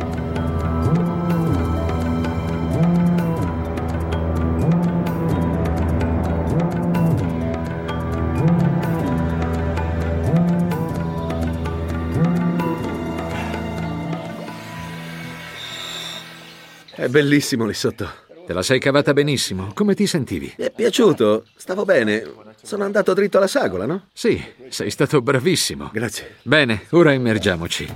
Bellissimo 17.12 17.66
lì 17.66 17.74
sotto. 17.74 18.08
Te 18.46 18.54
la 18.54 18.62
sei 18.62 18.80
cavata 18.80 19.12
benissimo. 19.12 19.70
Come 19.74 19.94
ti 19.94 20.06
sentivi? 20.06 20.52
Mi 20.56 20.64
è 20.64 20.72
piaciuto? 20.72 21.44
Stavo 21.54 21.84
bene. 21.84 22.24
Sono 22.62 22.84
andato 22.84 23.12
dritto 23.12 23.36
alla 23.36 23.46
sagola, 23.46 23.84
no? 23.84 24.06
Sì, 24.14 24.42
sei 24.70 24.90
stato 24.90 25.20
bravissimo. 25.20 25.90
Grazie. 25.92 26.36
Bene, 26.42 26.86
ora 26.90 27.12
immergiamoci. 27.12 27.86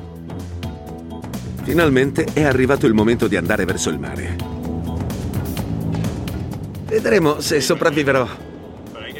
Finalmente 1.63 2.27
è 2.33 2.43
arrivato 2.43 2.87
il 2.87 2.93
momento 2.93 3.27
di 3.27 3.37
andare 3.37 3.65
verso 3.65 3.89
il 3.89 3.99
mare. 3.99 4.37
Vedremo 6.85 7.41
se 7.41 7.61
sopravviverò. 7.61 8.29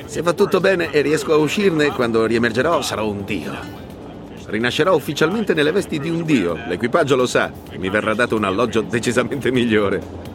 Se 0.05 0.21
va 0.21 0.35
tutto 0.35 0.61
bene 0.61 0.93
e 0.93 1.01
riesco 1.01 1.33
a 1.33 1.37
uscirne, 1.37 1.89
quando 1.89 2.27
riemergerò 2.27 2.83
sarò 2.83 3.09
un 3.09 3.25
dio. 3.25 3.86
Rinascerò 4.47 4.95
ufficialmente 4.95 5.55
nelle 5.55 5.73
vesti 5.73 5.99
di 5.99 6.09
un 6.09 6.25
dio. 6.25 6.55
L'equipaggio 6.55 7.17
lo 7.17 7.27
sa 7.27 7.53
e 7.69 7.79
mi 7.79 7.91
verrà 7.91 8.15
dato 8.15 8.37
un 8.37 8.45
alloggio 8.45 8.81
decisamente 8.81 9.51
migliore. 9.51 10.35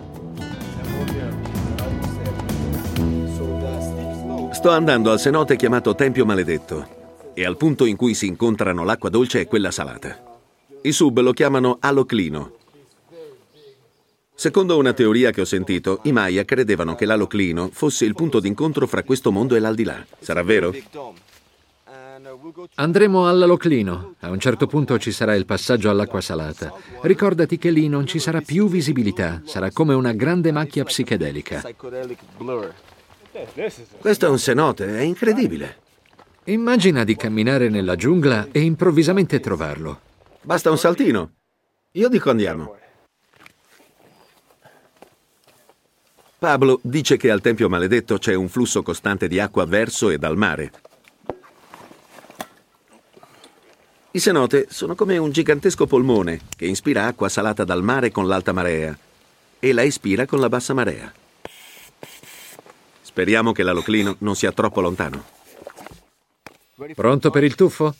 Sto 4.51 4.69
andando 4.69 5.11
al 5.11 5.19
cenote 5.19 5.55
chiamato 5.55 5.95
Tempio 5.95 6.25
Maledetto 6.25 6.99
e 7.33 7.45
al 7.45 7.57
punto 7.57 7.85
in 7.85 7.95
cui 7.95 8.13
si 8.13 8.27
incontrano 8.27 8.83
l'acqua 8.83 9.09
dolce 9.09 9.39
e 9.39 9.47
quella 9.47 9.71
salata. 9.71 10.21
I 10.81 10.91
sub 10.91 11.19
lo 11.19 11.31
chiamano 11.31 11.77
aloclino. 11.79 12.57
Secondo 14.35 14.77
una 14.77 14.93
teoria 14.93 15.31
che 15.31 15.41
ho 15.41 15.45
sentito, 15.45 15.99
i 16.03 16.11
Maya 16.11 16.43
credevano 16.43 16.95
che 16.95 17.05
l'aloclino 17.05 17.69
fosse 17.71 18.05
il 18.05 18.15
punto 18.15 18.39
d'incontro 18.39 18.87
fra 18.87 19.03
questo 19.03 19.31
mondo 19.31 19.55
e 19.55 19.59
l'aldilà. 19.59 20.05
Sarà 20.19 20.43
vero? 20.43 20.73
Andremo 22.75 23.27
all'Aloclino. 23.27 24.15
A 24.19 24.29
un 24.29 24.39
certo 24.39 24.67
punto 24.67 24.97
ci 24.97 25.11
sarà 25.11 25.35
il 25.35 25.45
passaggio 25.45 25.89
all'acqua 25.89 26.21
salata. 26.21 26.73
Ricordati 27.01 27.57
che 27.57 27.69
lì 27.69 27.87
non 27.87 28.05
ci 28.05 28.19
sarà 28.19 28.41
più 28.41 28.67
visibilità. 28.69 29.41
Sarà 29.45 29.71
come 29.71 29.93
una 29.93 30.13
grande 30.13 30.51
macchia 30.51 30.83
psichedelica. 30.83 31.61
Questo 33.99 34.25
è 34.25 34.29
un 34.29 34.37
cenote, 34.37 34.97
è 34.97 35.01
incredibile. 35.01 35.77
Immagina 36.45 37.03
di 37.03 37.15
camminare 37.15 37.69
nella 37.69 37.95
giungla 37.95 38.47
e 38.51 38.61
improvvisamente 38.61 39.39
trovarlo. 39.39 39.99
Basta 40.41 40.71
un 40.71 40.77
saltino. 40.77 41.31
Io 41.91 42.09
dico 42.09 42.29
andiamo. 42.29 42.75
Pablo 46.39 46.79
dice 46.81 47.17
che 47.17 47.29
al 47.29 47.41
Tempio 47.41 47.69
Maledetto 47.69 48.17
c'è 48.17 48.33
un 48.33 48.49
flusso 48.49 48.81
costante 48.81 49.27
di 49.27 49.39
acqua 49.39 49.65
verso 49.65 50.09
e 50.09 50.17
dal 50.17 50.37
mare. 50.37 50.71
I 54.13 54.19
cenote 54.19 54.67
sono 54.69 54.93
come 54.93 55.17
un 55.17 55.31
gigantesco 55.31 55.87
polmone 55.87 56.41
che 56.57 56.65
inspira 56.65 57.05
acqua 57.05 57.29
salata 57.29 57.63
dal 57.63 57.81
mare 57.81 58.11
con 58.11 58.27
l'alta 58.27 58.51
marea 58.51 58.97
e 59.57 59.71
la 59.71 59.83
espira 59.83 60.25
con 60.25 60.41
la 60.41 60.49
bassa 60.49 60.73
marea. 60.73 61.09
Speriamo 63.01 63.53
che 63.53 63.63
l'aloclino 63.63 64.17
non 64.19 64.35
sia 64.35 64.51
troppo 64.51 64.81
lontano. 64.81 65.23
Pronto 66.93 67.29
per 67.29 67.45
il 67.45 67.55
tuffo? 67.55 67.95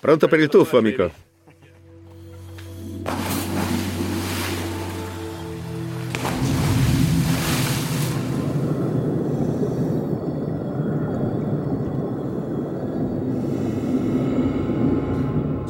Pronto 0.00 0.26
per 0.26 0.40
il 0.40 0.48
tuffo, 0.48 0.78
amico? 0.78 1.25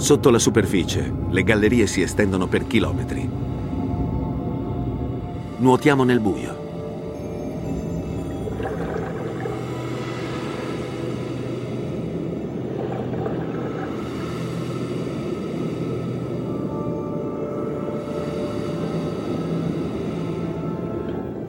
Sotto 0.06 0.30
la 0.30 0.38
superficie, 0.38 1.12
le 1.30 1.42
gallerie 1.42 1.88
si 1.88 2.00
estendono 2.00 2.46
per 2.46 2.64
chilometri. 2.68 3.28
Nuotiamo 5.58 6.04
nel 6.04 6.20
buio. 6.20 6.64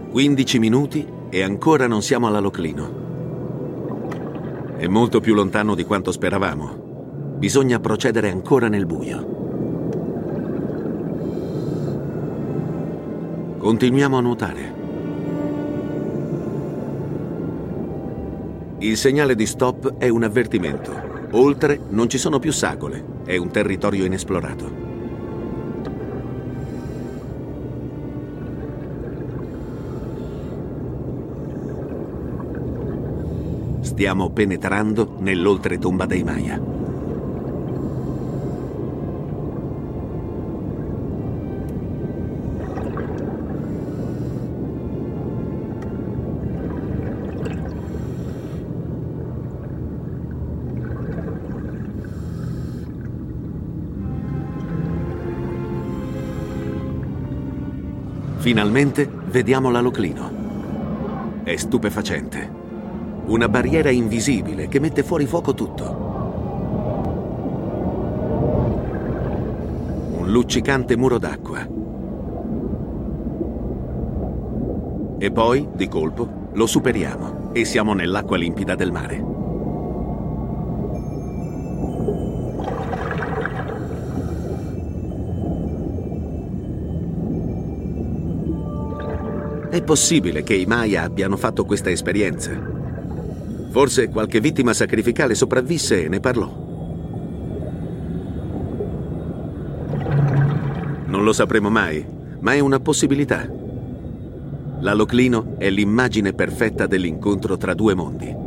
Quindici 0.09 0.57
minuti 0.57 1.07
e 1.29 1.43
ancora 1.43 1.85
non 1.85 2.01
siamo 2.01 2.25
all'Aloclino. 2.25 3.05
È 4.77 4.87
molto 4.87 5.19
più 5.19 5.35
lontano 5.35 5.75
di 5.75 5.83
quanto 5.83 6.11
speravamo. 6.11 6.86
Bisogna 7.37 7.79
procedere 7.79 8.31
ancora 8.31 8.67
nel 8.67 8.87
buio. 8.87 9.35
Continuiamo 13.59 14.17
a 14.17 14.21
nuotare. 14.21 14.73
Il 18.79 18.97
segnale 18.97 19.35
di 19.35 19.45
stop 19.45 19.97
è 19.97 20.09
un 20.09 20.23
avvertimento. 20.23 20.91
Oltre 21.33 21.79
non 21.89 22.09
ci 22.09 22.17
sono 22.17 22.39
più 22.39 22.51
sagole, 22.51 23.05
è 23.23 23.37
un 23.37 23.51
territorio 23.51 24.03
inesplorato. 24.05 24.85
Stiamo 33.81 34.31
penetrando 34.31 35.17
nell'oltretomba 35.19 36.07
dei 36.07 36.23
Maya. 36.23 36.86
Finalmente 58.47 59.05
vediamo 59.25 59.69
l'aloclino. 59.69 61.41
È 61.43 61.53
stupefacente. 61.57 62.49
Una 63.25 63.49
barriera 63.49 63.89
invisibile 63.89 64.69
che 64.69 64.79
mette 64.79 65.03
fuori 65.03 65.25
fuoco 65.25 65.53
tutto. 65.53 65.83
Un 70.17 70.31
luccicante 70.31 70.95
muro 70.95 71.17
d'acqua. 71.17 71.67
E 75.17 75.31
poi, 75.31 75.67
di 75.73 75.89
colpo, 75.89 76.29
lo 76.53 76.67
superiamo 76.67 77.49
e 77.51 77.65
siamo 77.65 77.93
nell'acqua 77.93 78.37
limpida 78.37 78.75
del 78.75 78.93
mare. 78.93 79.36
È 89.77 89.83
possibile 89.83 90.41
che 90.41 90.55
i 90.55 90.65
Maya 90.65 91.03
abbiano 91.03 91.37
fatto 91.37 91.63
questa 91.63 91.91
esperienza. 91.91 92.51
Forse 93.69 94.09
qualche 94.09 94.39
vittima 94.39 94.73
sacrificale 94.73 95.35
sopravvisse 95.35 96.03
e 96.03 96.07
ne 96.07 96.19
parlò. 96.19 96.51
Non 101.05 101.23
lo 101.23 101.31
sapremo 101.31 101.69
mai, 101.69 102.03
ma 102.39 102.55
è 102.55 102.59
una 102.59 102.79
possibilità. 102.79 103.47
L'aloclino 104.79 105.53
è 105.59 105.69
l'immagine 105.69 106.33
perfetta 106.33 106.87
dell'incontro 106.87 107.55
tra 107.55 107.75
due 107.75 107.93
mondi. 107.93 108.46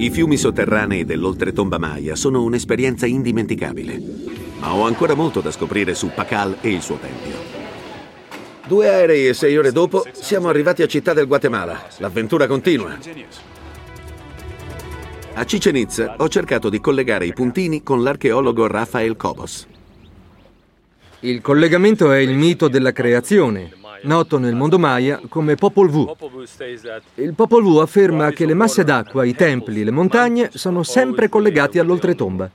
I 0.00 0.08
fiumi 0.08 0.38
sotterranei 0.38 1.04
dell'oltretomba 1.04 1.78
Maya 1.78 2.16
sono 2.16 2.42
un'esperienza 2.42 3.04
indimenticabile, 3.04 4.00
ma 4.58 4.72
ho 4.72 4.86
ancora 4.86 5.12
molto 5.12 5.42
da 5.42 5.50
scoprire 5.50 5.94
su 5.94 6.10
Pacal 6.14 6.56
e 6.62 6.70
il 6.70 6.80
suo 6.80 6.96
tempio. 6.96 7.34
Due 8.66 8.88
aerei 8.88 9.28
e 9.28 9.34
sei 9.34 9.58
ore 9.58 9.72
dopo 9.72 10.06
siamo 10.12 10.48
arrivati 10.48 10.80
a 10.80 10.86
Città 10.86 11.12
del 11.12 11.26
Guatemala. 11.26 11.82
L'avventura 11.98 12.46
continua. 12.46 12.96
A 15.34 15.44
Chichen 15.44 15.76
Itza 15.76 16.14
ho 16.16 16.28
cercato 16.28 16.70
di 16.70 16.80
collegare 16.80 17.26
i 17.26 17.34
puntini 17.34 17.82
con 17.82 18.02
l'archeologo 18.02 18.66
Rafael 18.66 19.16
Cobos. 19.16 19.66
Il 21.20 21.42
collegamento 21.42 22.10
è 22.10 22.20
il 22.20 22.34
mito 22.34 22.68
della 22.68 22.92
creazione, 22.92 23.74
noto 24.02 24.38
nel 24.38 24.54
mondo 24.54 24.78
Maya 24.78 25.20
come 25.28 25.54
Popol 25.54 25.88
Vuh. 25.88 26.16
Il 27.14 27.34
Popol 27.34 27.62
Vuh 27.62 27.80
afferma 27.80 28.30
che 28.30 28.46
le 28.46 28.54
masse 28.54 28.84
d'acqua, 28.84 29.24
i 29.24 29.34
templi, 29.34 29.84
le 29.84 29.90
montagne 29.90 30.50
sono 30.52 30.82
sempre 30.82 31.28
collegati 31.28 31.78
all'oltretomba. 31.78 32.50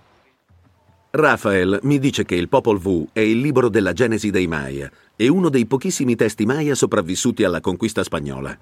Rafael 1.11 1.79
mi 1.83 1.97
dice 1.97 2.25
che 2.25 2.35
il 2.35 2.49
Popol 2.49 2.77
Vuh 2.77 3.07
è 3.13 3.21
il 3.21 3.39
libro 3.39 3.69
della 3.69 3.93
Genesi 3.93 4.31
dei 4.31 4.47
Maya 4.47 4.91
e 5.15 5.29
uno 5.29 5.49
dei 5.49 5.65
pochissimi 5.65 6.15
testi 6.15 6.45
Maya 6.45 6.75
sopravvissuti 6.75 7.43
alla 7.43 7.61
conquista 7.61 8.03
spagnola. 8.03 8.57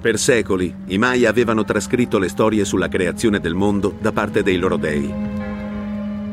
Per 0.00 0.18
secoli 0.18 0.74
i 0.86 0.96
Maya 0.96 1.28
avevano 1.28 1.64
trascritto 1.64 2.18
le 2.18 2.28
storie 2.28 2.64
sulla 2.64 2.88
creazione 2.88 3.40
del 3.40 3.54
mondo 3.54 3.94
da 4.00 4.12
parte 4.12 4.42
dei 4.42 4.56
loro 4.56 4.76
dei. 4.76 5.39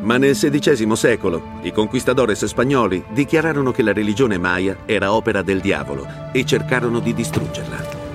Ma 0.08 0.16
nel 0.16 0.38
XVI 0.38 0.96
secolo 0.96 1.60
i 1.64 1.74
conquistadores 1.74 2.46
spagnoli 2.46 3.04
dichiararono 3.10 3.74
che 3.74 3.84
la 3.84 3.92
religione 3.92 4.38
maya 4.38 4.78
era 4.86 5.12
opera 5.12 5.42
del 5.42 5.60
diavolo 5.60 6.08
e 6.32 6.46
cercarono 6.46 7.00
di 7.00 7.14
distruggerla. 7.14 8.06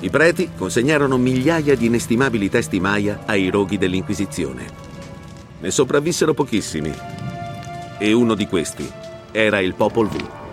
I 0.00 0.08
preti 0.08 0.52
consegnarono 0.56 1.18
migliaia 1.18 1.76
di 1.76 1.84
inestimabili 1.84 2.48
testi 2.48 2.80
maya 2.80 3.24
ai 3.26 3.50
roghi 3.50 3.76
dell'Inquisizione. 3.76 4.64
Ne 5.60 5.70
sopravvissero 5.70 6.32
pochissimi. 6.32 6.90
E 7.98 8.12
uno 8.14 8.34
di 8.34 8.46
questi 8.46 8.90
era 9.32 9.60
il 9.60 9.74
Popol 9.74 10.08
Vuh. 10.08 10.45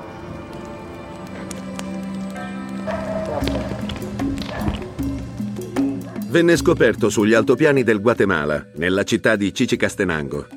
Venne 6.34 6.58
scoperto 6.58 7.12
sugli 7.12 7.36
altopiani 7.36 7.84
del 7.84 8.02
Guatemala, 8.02 8.66
nella 8.78 9.04
città 9.04 9.36
di 9.36 9.54
Cicicastenango. 9.54 10.48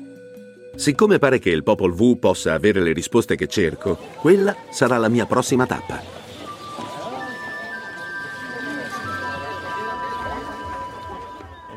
Siccome 0.75 1.19
pare 1.19 1.37
che 1.37 1.51
il 1.51 1.61
Popol 1.61 1.93
Vuh 1.93 2.17
possa 2.17 2.53
avere 2.53 2.81
le 2.81 2.93
risposte 2.93 3.35
che 3.35 3.45
cerco, 3.45 3.95
quella 4.19 4.55
sarà 4.71 4.97
la 4.97 5.07
mia 5.07 5.27
prossima 5.27 5.67
tappa. 5.67 6.16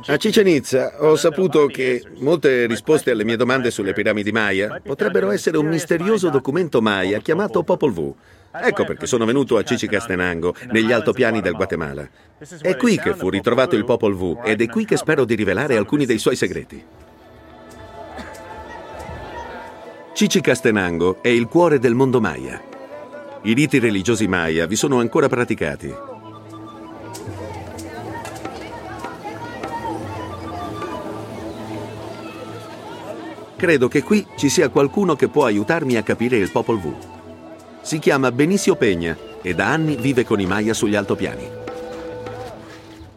A 0.06 0.16
Chichen 0.16 0.48
Itza 0.48 0.94
ho 0.98 1.14
saputo 1.16 1.66
che 1.66 2.02
molte 2.18 2.66
risposte 2.66 3.10
alle 3.10 3.24
mie 3.24 3.36
domande 3.36 3.70
sulle 3.70 3.92
piramidi 3.92 4.32
Maya 4.32 4.80
potrebbero 4.82 5.30
essere 5.30 5.58
un 5.58 5.66
misterioso 5.66 6.30
documento 6.30 6.80
Maya 6.80 7.18
chiamato 7.18 7.62
Popol 7.62 7.92
Vuh. 7.92 8.14
Ecco 8.52 8.84
perché 8.84 9.06
sono 9.06 9.24
venuto 9.24 9.58
a 9.58 9.62
Cicicastenango, 9.62 10.54
negli 10.70 10.90
altopiani 10.90 11.40
del 11.40 11.52
Guatemala. 11.52 12.08
È 12.60 12.76
qui 12.76 12.98
che 12.98 13.14
fu 13.14 13.28
ritrovato 13.28 13.76
il 13.76 13.84
Popol 13.84 14.14
Vuh 14.14 14.40
ed 14.42 14.60
è 14.62 14.68
qui 14.68 14.84
che 14.84 14.96
spero 14.96 15.24
di 15.24 15.34
rivelare 15.34 15.76
alcuni 15.76 16.06
dei 16.06 16.18
suoi 16.18 16.36
segreti. 16.36 16.82
Cicicastenango 20.12 21.22
è 21.22 21.28
il 21.28 21.46
cuore 21.46 21.78
del 21.78 21.94
mondo 21.94 22.20
Maya. 22.20 22.60
I 23.42 23.52
riti 23.52 23.78
religiosi 23.78 24.26
Maya 24.26 24.66
vi 24.66 24.76
sono 24.76 24.98
ancora 24.98 25.28
praticati. 25.28 25.94
Credo 33.60 33.88
che 33.88 34.02
qui 34.02 34.26
ci 34.36 34.48
sia 34.48 34.70
qualcuno 34.70 35.14
che 35.16 35.28
può 35.28 35.44
aiutarmi 35.44 35.96
a 35.96 36.02
capire 36.02 36.38
il 36.38 36.50
Popol 36.50 36.80
Vuh. 36.80 36.96
Si 37.82 37.98
chiama 37.98 38.32
Benicio 38.32 38.74
Peña 38.74 39.14
e 39.42 39.52
da 39.52 39.66
anni 39.66 39.96
vive 39.96 40.24
con 40.24 40.40
i 40.40 40.46
Maya 40.46 40.72
sugli 40.72 40.94
altopiani. 40.94 41.46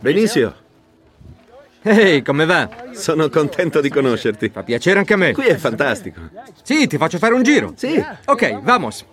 Benicio! 0.02 0.54
Ehi, 1.82 1.98
hey, 1.98 2.22
come 2.24 2.44
va? 2.44 2.70
Sono 2.92 3.30
contento 3.30 3.80
di 3.80 3.88
conoscerti. 3.90 4.50
Fa 4.50 4.64
piacere 4.64 5.00
anche 5.00 5.14
a 5.14 5.16
me. 5.16 5.32
Qui 5.32 5.46
è 5.46 5.56
fantastico. 5.56 6.20
Sì, 6.62 6.88
ti 6.88 6.98
faccio 6.98 7.20
fare 7.20 7.34
un 7.36 7.44
giro. 7.44 7.72
Sì. 7.78 8.04
Ok, 8.26 8.60
vamos. 8.64 9.06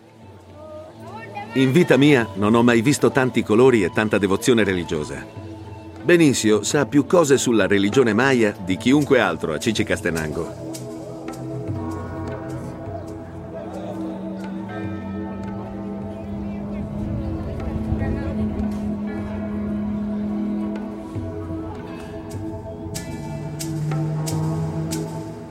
In 1.52 1.70
vita 1.70 1.96
mia 1.96 2.26
non 2.34 2.56
ho 2.56 2.64
mai 2.64 2.80
visto 2.80 3.12
tanti 3.12 3.44
colori 3.44 3.84
e 3.84 3.92
tanta 3.92 4.18
devozione 4.18 4.64
religiosa. 4.64 5.24
Benicio 6.02 6.64
sa 6.64 6.86
più 6.86 7.06
cose 7.06 7.38
sulla 7.38 7.68
religione 7.68 8.14
Maya 8.14 8.52
di 8.64 8.76
chiunque 8.76 9.20
altro 9.20 9.52
a 9.52 9.60
Cicicastenango. 9.60 10.69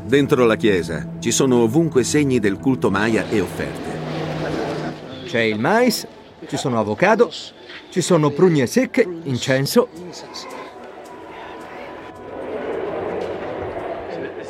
Dentro 0.10 0.44
la 0.48 0.56
chiesa 0.56 1.08
ci 1.20 1.30
sono 1.30 1.58
ovunque 1.58 2.04
segni 2.04 2.40
del 2.40 2.58
culto 2.58 2.90
Maya 2.90 3.30
e 3.30 3.42
offerte. 3.42 3.90
C'è 5.26 5.42
il 5.42 5.60
mais, 5.60 6.08
ci 6.48 6.58
sono 6.58 6.80
avocado, 6.80 7.32
ci 7.92 8.02
sono 8.02 8.32
prugne 8.32 8.66
secche, 8.66 9.08
incenso. 9.26 9.88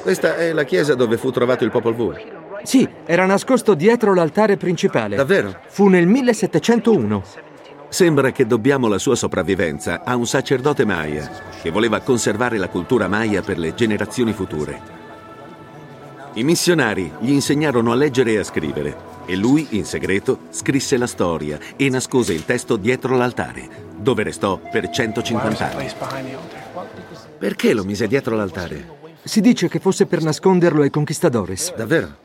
Questa 0.01 0.37
è 0.37 0.53
la 0.53 0.63
chiesa 0.63 0.95
dove 0.95 1.17
fu 1.17 1.29
trovato 1.29 1.65
il 1.65 1.71
Popol 1.71 1.93
Vuh. 1.93 2.13
Sì, 2.63 2.87
era 3.05 3.25
nascosto 3.25 3.73
dietro 3.73 4.13
l'altare 4.13 4.55
principale. 4.55 5.17
Davvero? 5.17 5.59
Fu 5.67 5.89
nel 5.89 6.07
1701. 6.07 7.23
Sembra 7.89 8.31
che 8.31 8.47
dobbiamo 8.47 8.87
la 8.87 8.97
sua 8.97 9.15
sopravvivenza 9.15 10.05
a 10.05 10.15
un 10.15 10.25
sacerdote 10.25 10.85
Maya 10.85 11.29
che 11.61 11.69
voleva 11.69 11.99
conservare 11.99 12.57
la 12.57 12.69
cultura 12.69 13.09
Maya 13.09 13.41
per 13.41 13.57
le 13.57 13.75
generazioni 13.75 14.31
future. 14.31 14.98
I 16.39 16.43
missionari 16.45 17.11
gli 17.19 17.31
insegnarono 17.31 17.91
a 17.91 17.95
leggere 17.95 18.31
e 18.31 18.37
a 18.37 18.45
scrivere 18.45 18.95
e 19.25 19.35
lui, 19.35 19.67
in 19.71 19.83
segreto, 19.83 20.43
scrisse 20.51 20.95
la 20.95 21.05
storia 21.05 21.59
e 21.75 21.89
nascose 21.89 22.31
il 22.31 22.45
testo 22.45 22.77
dietro 22.77 23.17
l'altare, 23.17 23.67
dove 23.97 24.23
restò 24.23 24.57
per 24.57 24.89
150 24.89 25.69
anni. 25.69 25.91
Perché 27.37 27.73
lo 27.73 27.83
mise 27.83 28.07
dietro 28.07 28.37
l'altare? 28.37 29.17
Si 29.21 29.41
dice 29.41 29.67
che 29.67 29.79
fosse 29.79 30.05
per 30.05 30.23
nasconderlo 30.23 30.81
ai 30.81 30.89
conquistadores. 30.89 31.75
Davvero? 31.75 32.15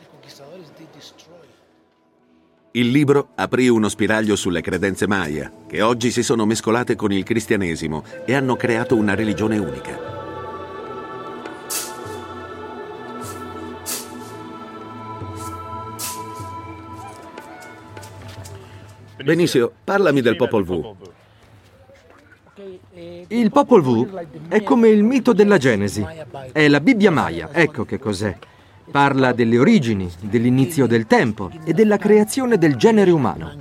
Il 2.70 2.90
libro 2.90 3.30
aprì 3.34 3.66
uno 3.66 3.88
spiraglio 3.88 4.36
sulle 4.36 4.60
credenze 4.60 5.08
Maya, 5.08 5.50
che 5.66 5.82
oggi 5.82 6.12
si 6.12 6.22
sono 6.22 6.46
mescolate 6.46 6.94
con 6.94 7.10
il 7.10 7.24
cristianesimo 7.24 8.04
e 8.24 8.32
hanno 8.32 8.54
creato 8.54 8.94
una 8.94 9.16
religione 9.16 9.58
unica. 9.58 10.23
Benicio, 19.24 19.72
parlami 19.82 20.20
del 20.20 20.36
Popol 20.36 20.64
Vuh. 20.64 20.96
Il 23.28 23.50
Popol 23.50 23.80
Vuh 23.80 24.26
è 24.48 24.62
come 24.62 24.88
il 24.90 25.02
mito 25.02 25.32
della 25.32 25.56
Genesi. 25.56 26.06
È 26.52 26.68
la 26.68 26.80
Bibbia 26.80 27.10
Maya, 27.10 27.48
ecco 27.50 27.86
che 27.86 27.98
cos'è. 27.98 28.36
Parla 28.90 29.32
delle 29.32 29.58
origini, 29.58 30.12
dell'inizio 30.20 30.86
del 30.86 31.06
tempo 31.06 31.50
e 31.64 31.72
della 31.72 31.96
creazione 31.96 32.58
del 32.58 32.76
genere 32.76 33.10
umano. 33.10 33.52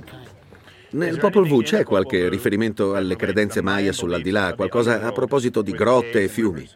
Nel 0.90 1.18
Popol 1.18 1.48
Vuh 1.48 1.62
c'è 1.62 1.82
qualche 1.82 2.28
riferimento 2.28 2.94
alle 2.94 3.16
credenze 3.16 3.62
Maya 3.62 3.92
sull'aldilà, 3.92 4.52
qualcosa 4.54 5.00
a 5.00 5.12
proposito 5.12 5.62
di 5.62 5.72
grotte 5.72 6.24
e 6.24 6.28
fiumi? 6.28 6.68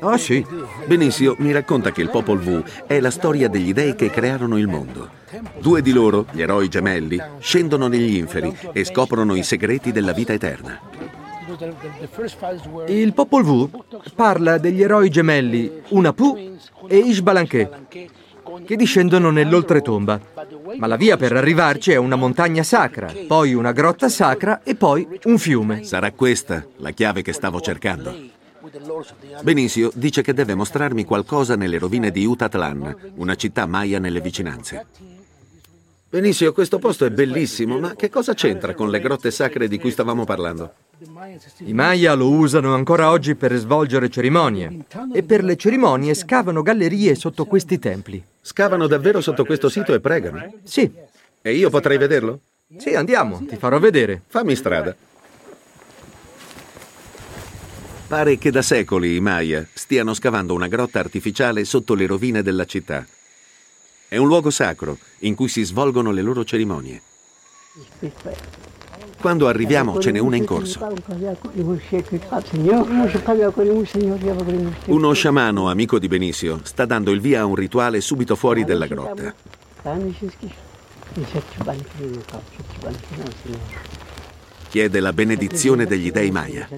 Ah 0.00 0.16
sì. 0.16 0.44
Benissimo, 0.86 1.34
mi 1.38 1.52
racconta 1.52 1.92
che 1.92 2.02
il 2.02 2.10
Popol 2.10 2.38
Vuh 2.38 2.62
è 2.86 3.00
la 3.00 3.10
storia 3.10 3.48
degli 3.48 3.72
dei 3.72 3.94
che 3.94 4.10
crearono 4.10 4.58
il 4.58 4.68
mondo. 4.68 5.10
Due 5.58 5.82
di 5.82 5.92
loro, 5.92 6.26
gli 6.30 6.40
eroi 6.40 6.68
gemelli, 6.68 7.20
scendono 7.38 7.88
negli 7.88 8.16
inferi 8.16 8.54
e 8.72 8.84
scoprono 8.84 9.34
i 9.34 9.42
segreti 9.42 9.92
della 9.92 10.12
vita 10.12 10.32
eterna. 10.32 10.80
Il 12.86 13.12
Popol 13.12 13.42
Vuh 13.44 13.70
parla 14.14 14.58
degli 14.58 14.82
eroi 14.82 15.08
gemelli 15.10 15.82
Unapu 15.88 16.56
e 16.86 16.96
Ishbalanché, 16.96 17.70
che 18.64 18.76
discendono 18.76 19.30
nell'oltretomba. 19.30 20.20
Ma 20.76 20.86
la 20.86 20.96
via 20.96 21.16
per 21.16 21.32
arrivarci 21.32 21.92
è 21.92 21.96
una 21.96 22.16
montagna 22.16 22.62
sacra, 22.62 23.12
poi 23.26 23.54
una 23.54 23.72
grotta 23.72 24.08
sacra 24.08 24.62
e 24.62 24.74
poi 24.74 25.06
un 25.24 25.38
fiume. 25.38 25.84
Sarà 25.84 26.12
questa 26.12 26.66
la 26.76 26.90
chiave 26.90 27.22
che 27.22 27.32
stavo 27.32 27.60
cercando. 27.60 28.14
Benicio 29.42 29.90
dice 29.94 30.22
che 30.22 30.34
deve 30.34 30.54
mostrarmi 30.54 31.04
qualcosa 31.04 31.56
nelle 31.56 31.78
rovine 31.78 32.10
di 32.10 32.24
Utatlan, 32.24 33.12
una 33.16 33.34
città 33.34 33.66
maya 33.66 33.98
nelle 33.98 34.20
vicinanze. 34.20 34.86
Benicio, 36.08 36.52
questo 36.52 36.78
posto 36.78 37.04
è 37.04 37.10
bellissimo, 37.10 37.78
ma 37.78 37.94
che 37.94 38.08
cosa 38.08 38.32
c'entra 38.32 38.74
con 38.74 38.90
le 38.90 39.00
grotte 39.00 39.30
sacre 39.30 39.68
di 39.68 39.78
cui 39.78 39.90
stavamo 39.90 40.24
parlando? 40.24 40.72
I 41.58 41.74
Maya 41.74 42.14
lo 42.14 42.30
usano 42.30 42.74
ancora 42.74 43.10
oggi 43.10 43.34
per 43.34 43.54
svolgere 43.54 44.08
cerimonie 44.08 44.84
e 45.12 45.22
per 45.22 45.44
le 45.44 45.56
cerimonie 45.56 46.14
scavano 46.14 46.62
gallerie 46.62 47.14
sotto 47.14 47.44
questi 47.44 47.78
templi. 47.78 48.22
Scavano 48.40 48.86
davvero 48.86 49.20
sotto 49.20 49.44
questo 49.44 49.68
sito 49.68 49.92
e 49.92 50.00
pregano? 50.00 50.52
Sì. 50.62 50.90
E 51.42 51.54
io 51.54 51.68
potrei 51.68 51.98
vederlo? 51.98 52.40
Sì, 52.78 52.94
andiamo, 52.94 53.44
ti 53.46 53.56
farò 53.56 53.78
vedere. 53.78 54.22
Fammi 54.26 54.56
strada. 54.56 54.96
Pare 58.08 58.38
che 58.38 58.52
da 58.52 58.62
secoli 58.62 59.16
i 59.16 59.20
Maya 59.20 59.66
stiano 59.72 60.14
scavando 60.14 60.54
una 60.54 60.68
grotta 60.68 61.00
artificiale 61.00 61.64
sotto 61.64 61.94
le 61.94 62.06
rovine 62.06 62.40
della 62.40 62.64
città. 62.64 63.04
È 64.06 64.16
un 64.16 64.28
luogo 64.28 64.50
sacro 64.50 64.96
in 65.20 65.34
cui 65.34 65.48
si 65.48 65.64
svolgono 65.64 66.12
le 66.12 66.22
loro 66.22 66.44
cerimonie. 66.44 67.02
Quando 69.20 69.48
arriviamo 69.48 69.98
ce 69.98 70.12
n'è 70.12 70.20
una 70.20 70.36
in 70.36 70.44
corso. 70.44 70.86
Uno 74.86 75.12
sciamano 75.12 75.68
amico 75.68 75.98
di 75.98 76.06
Benicio 76.06 76.60
sta 76.62 76.84
dando 76.84 77.10
il 77.10 77.20
via 77.20 77.40
a 77.40 77.44
un 77.44 77.56
rituale 77.56 78.00
subito 78.00 78.36
fuori 78.36 78.64
della 78.64 78.86
grotta. 78.86 79.34
Chiede 84.68 85.00
la 85.00 85.12
benedizione 85.12 85.86
degli 85.86 86.10
dei 86.10 86.30
Maya. 86.30 86.68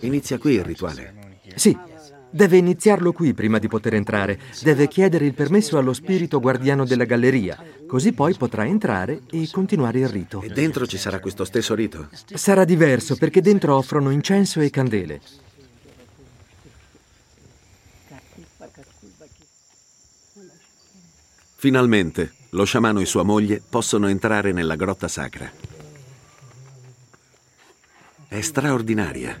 Inizia 0.00 0.38
qui 0.38 0.54
il 0.54 0.64
rituale. 0.64 1.38
Sì, 1.54 1.76
deve 2.30 2.56
iniziarlo 2.56 3.12
qui 3.12 3.32
prima 3.32 3.58
di 3.58 3.68
poter 3.68 3.94
entrare. 3.94 4.38
Deve 4.62 4.88
chiedere 4.88 5.24
il 5.24 5.34
permesso 5.34 5.78
allo 5.78 5.92
spirito 5.92 6.40
guardiano 6.40 6.84
della 6.84 7.04
galleria, 7.04 7.62
così 7.86 8.12
poi 8.12 8.34
potrà 8.34 8.66
entrare 8.66 9.22
e 9.30 9.48
continuare 9.50 10.00
il 10.00 10.08
rito. 10.08 10.42
E 10.42 10.48
dentro 10.48 10.86
ci 10.86 10.98
sarà 10.98 11.20
questo 11.20 11.44
stesso 11.44 11.74
rito? 11.74 12.08
Sarà 12.34 12.64
diverso 12.64 13.16
perché 13.16 13.40
dentro 13.40 13.76
offrono 13.76 14.10
incenso 14.10 14.60
e 14.60 14.70
candele. 14.70 15.20
Finalmente, 21.64 22.32
lo 22.50 22.64
sciamano 22.64 23.00
e 23.00 23.06
sua 23.06 23.22
moglie 23.22 23.62
possono 23.66 24.08
entrare 24.08 24.52
nella 24.52 24.76
grotta 24.76 25.08
sacra. 25.08 25.50
È 28.28 28.38
straordinaria. 28.42 29.40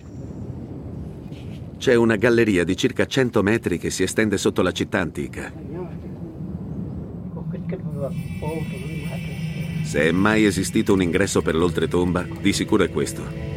C'è 1.76 1.94
una 1.94 2.16
galleria 2.16 2.64
di 2.64 2.78
circa 2.78 3.04
100 3.04 3.42
metri 3.42 3.76
che 3.76 3.90
si 3.90 4.04
estende 4.04 4.38
sotto 4.38 4.62
la 4.62 4.72
città 4.72 5.00
antica. 5.00 5.52
Se 9.82 10.00
è 10.00 10.10
mai 10.10 10.46
esistito 10.46 10.94
un 10.94 11.02
ingresso 11.02 11.42
per 11.42 11.54
l'oltretomba, 11.54 12.26
di 12.40 12.54
sicuro 12.54 12.84
è 12.84 12.88
questo. 12.88 13.53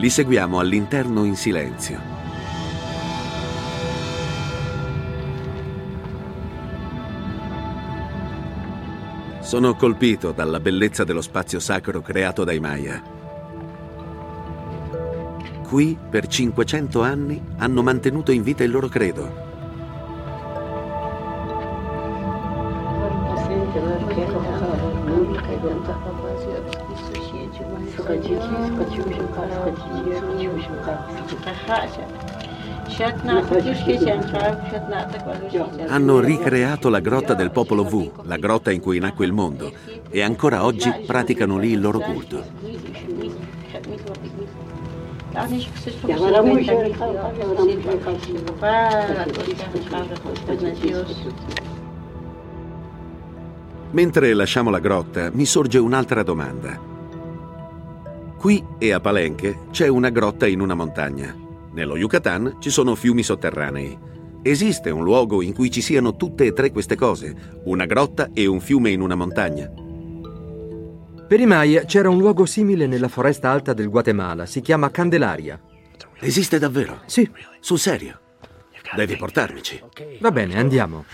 Li 0.00 0.08
seguiamo 0.08 0.58
all'interno 0.58 1.24
in 1.24 1.36
silenzio. 1.36 2.00
Sono 9.40 9.74
colpito 9.74 10.32
dalla 10.32 10.58
bellezza 10.58 11.04
dello 11.04 11.20
spazio 11.20 11.60
sacro 11.60 12.00
creato 12.00 12.44
dai 12.44 12.60
Maya. 12.60 13.02
Qui, 15.68 15.98
per 16.08 16.28
500 16.28 17.02
anni, 17.02 17.44
hanno 17.58 17.82
mantenuto 17.82 18.32
in 18.32 18.42
vita 18.42 18.64
il 18.64 18.70
loro 18.70 18.88
credo. 18.88 19.48
Hanno 35.88 36.20
ricreato 36.20 36.88
la 36.88 37.00
grotta 37.00 37.34
del 37.34 37.50
popolo 37.50 37.84
Vu, 37.84 38.10
la 38.24 38.36
grotta 38.36 38.70
in 38.70 38.80
cui 38.80 38.98
nacque 38.98 39.26
il 39.26 39.32
mondo, 39.32 39.72
e 40.08 40.22
ancora 40.22 40.64
oggi 40.64 40.92
praticano 41.06 41.58
lì 41.58 41.72
il 41.72 41.80
loro 41.80 42.00
culto. 42.00 42.42
Mentre 53.92 54.34
lasciamo 54.34 54.70
la 54.70 54.78
grotta, 54.78 55.30
mi 55.32 55.44
sorge 55.46 55.78
un'altra 55.78 56.22
domanda. 56.22 56.90
Qui 58.40 58.64
e 58.78 58.90
a 58.94 59.00
Palenque 59.00 59.66
c'è 59.70 59.86
una 59.86 60.08
grotta 60.08 60.46
in 60.46 60.60
una 60.60 60.72
montagna. 60.72 61.36
Nello 61.74 61.98
Yucatan 61.98 62.56
ci 62.58 62.70
sono 62.70 62.94
fiumi 62.94 63.22
sotterranei. 63.22 63.98
Esiste 64.40 64.88
un 64.88 65.04
luogo 65.04 65.42
in 65.42 65.52
cui 65.52 65.70
ci 65.70 65.82
siano 65.82 66.16
tutte 66.16 66.46
e 66.46 66.54
tre 66.54 66.70
queste 66.70 66.96
cose, 66.96 67.60
una 67.64 67.84
grotta 67.84 68.30
e 68.32 68.46
un 68.46 68.60
fiume 68.60 68.92
in 68.92 69.02
una 69.02 69.14
montagna? 69.14 69.70
Per 71.28 71.38
i 71.38 71.44
Maya 71.44 71.84
c'era 71.84 72.08
un 72.08 72.16
luogo 72.16 72.46
simile 72.46 72.86
nella 72.86 73.08
foresta 73.08 73.50
alta 73.50 73.74
del 73.74 73.90
Guatemala, 73.90 74.46
si 74.46 74.62
chiama 74.62 74.90
Candelaria. 74.90 75.60
Esiste 76.20 76.58
davvero? 76.58 77.02
Sì. 77.04 77.30
Sul 77.60 77.78
serio? 77.78 78.20
Devi 78.96 79.16
portarmici. 79.16 79.78
Va 80.18 80.30
bene, 80.30 80.58
andiamo. 80.58 81.04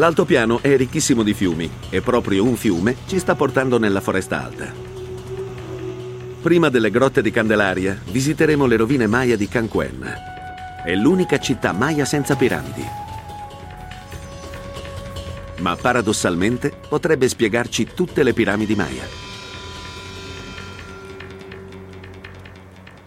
L'altopiano 0.00 0.62
è 0.62 0.78
ricchissimo 0.78 1.22
di 1.22 1.34
fiumi 1.34 1.70
e 1.90 2.00
proprio 2.00 2.42
un 2.42 2.56
fiume 2.56 2.96
ci 3.06 3.18
sta 3.18 3.34
portando 3.34 3.78
nella 3.78 4.00
foresta 4.00 4.42
alta. 4.42 4.72
Prima 6.40 6.70
delle 6.70 6.90
grotte 6.90 7.20
di 7.20 7.30
Candelaria 7.30 8.00
visiteremo 8.10 8.64
le 8.64 8.76
rovine 8.78 9.06
Maya 9.06 9.36
di 9.36 9.46
Cancuen. 9.46 10.10
È 10.86 10.94
l'unica 10.94 11.38
città 11.38 11.72
Maya 11.72 12.06
senza 12.06 12.34
piramidi. 12.34 12.82
Ma 15.58 15.76
paradossalmente 15.76 16.72
potrebbe 16.88 17.28
spiegarci 17.28 17.88
tutte 17.94 18.22
le 18.22 18.32
piramidi 18.32 18.74
Maya. 18.74 19.04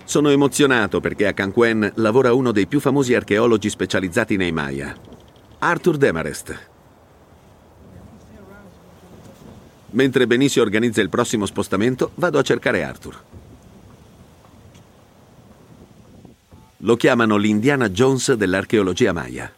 Sono 0.03 0.29
emozionato 0.29 0.99
perché 0.99 1.25
a 1.25 1.33
Cancuen 1.33 1.91
lavora 1.95 2.35
uno 2.35 2.51
dei 2.51 2.67
più 2.67 2.79
famosi 2.79 3.15
archeologi 3.15 3.71
specializzati 3.71 4.37
nei 4.37 4.51
Maya, 4.51 4.95
Arthur 5.57 5.97
Demarest. 5.97 6.71
Mentre 9.93 10.25
Benicio 10.25 10.61
organizza 10.61 11.01
il 11.01 11.09
prossimo 11.09 11.45
spostamento, 11.45 12.11
vado 12.15 12.39
a 12.39 12.41
cercare 12.41 12.83
Arthur. 12.83 13.21
Lo 16.77 16.95
chiamano 16.95 17.37
l'Indiana 17.37 17.89
Jones 17.89 18.33
dell'archeologia 18.33 19.13
Maya. 19.13 19.51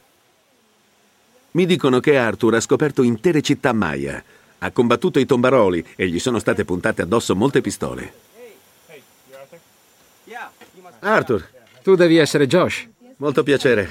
Mi 1.51 1.65
dicono 1.65 2.01
che 2.01 2.17
Arthur 2.17 2.55
ha 2.55 2.59
scoperto 2.59 3.01
intere 3.01 3.41
città 3.41 3.71
Maya, 3.71 4.21
ha 4.59 4.71
combattuto 4.71 5.19
i 5.19 5.25
tombaroli 5.25 5.85
e 5.95 6.07
gli 6.07 6.19
sono 6.19 6.39
state 6.39 6.65
puntate 6.65 7.01
addosso 7.01 7.33
molte 7.33 7.61
pistole. 7.61 8.13
Arthur, 10.99 11.47
tu 11.81 11.95
devi 11.95 12.17
essere 12.17 12.45
Josh. 12.45 12.85
Molto 13.17 13.41
piacere. 13.41 13.89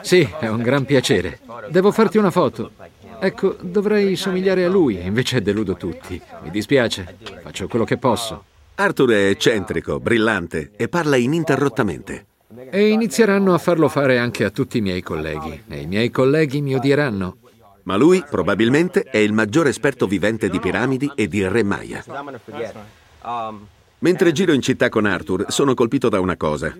Sì, 0.00 0.26
è 0.40 0.48
un 0.48 0.62
gran 0.62 0.86
piacere. 0.86 1.40
Devo 1.68 1.92
farti 1.92 2.16
una 2.16 2.30
foto. 2.30 2.72
Ecco, 3.20 3.56
dovrei 3.60 4.16
somigliare 4.16 4.64
a 4.64 4.68
lui, 4.68 5.00
invece 5.00 5.42
deludo 5.42 5.74
tutti. 5.74 6.20
Mi 6.42 6.50
dispiace, 6.50 7.16
faccio 7.42 7.68
quello 7.68 7.84
che 7.84 7.96
posso. 7.96 8.44
Arthur 8.76 9.10
è 9.10 9.28
eccentrico, 9.28 10.00
brillante 10.00 10.72
e 10.76 10.88
parla 10.88 11.16
ininterrottamente. 11.16 12.26
E 12.70 12.88
inizieranno 12.88 13.54
a 13.54 13.58
farlo 13.58 13.88
fare 13.88 14.18
anche 14.18 14.44
a 14.44 14.50
tutti 14.50 14.78
i 14.78 14.80
miei 14.80 15.02
colleghi. 15.02 15.62
E 15.68 15.80
i 15.80 15.86
miei 15.86 16.10
colleghi 16.10 16.60
mi 16.60 16.74
odieranno. 16.74 17.36
Ma 17.84 17.96
lui, 17.96 18.24
probabilmente, 18.28 19.02
è 19.02 19.18
il 19.18 19.32
maggiore 19.32 19.68
esperto 19.68 20.06
vivente 20.06 20.48
di 20.48 20.58
piramidi 20.58 21.10
e 21.14 21.28
di 21.28 21.46
Re 21.46 21.62
Maya. 21.62 22.04
Mentre 23.98 24.32
giro 24.32 24.52
in 24.52 24.60
città 24.60 24.88
con 24.88 25.06
Arthur, 25.06 25.46
sono 25.48 25.74
colpito 25.74 26.08
da 26.08 26.20
una 26.20 26.36
cosa. 26.36 26.74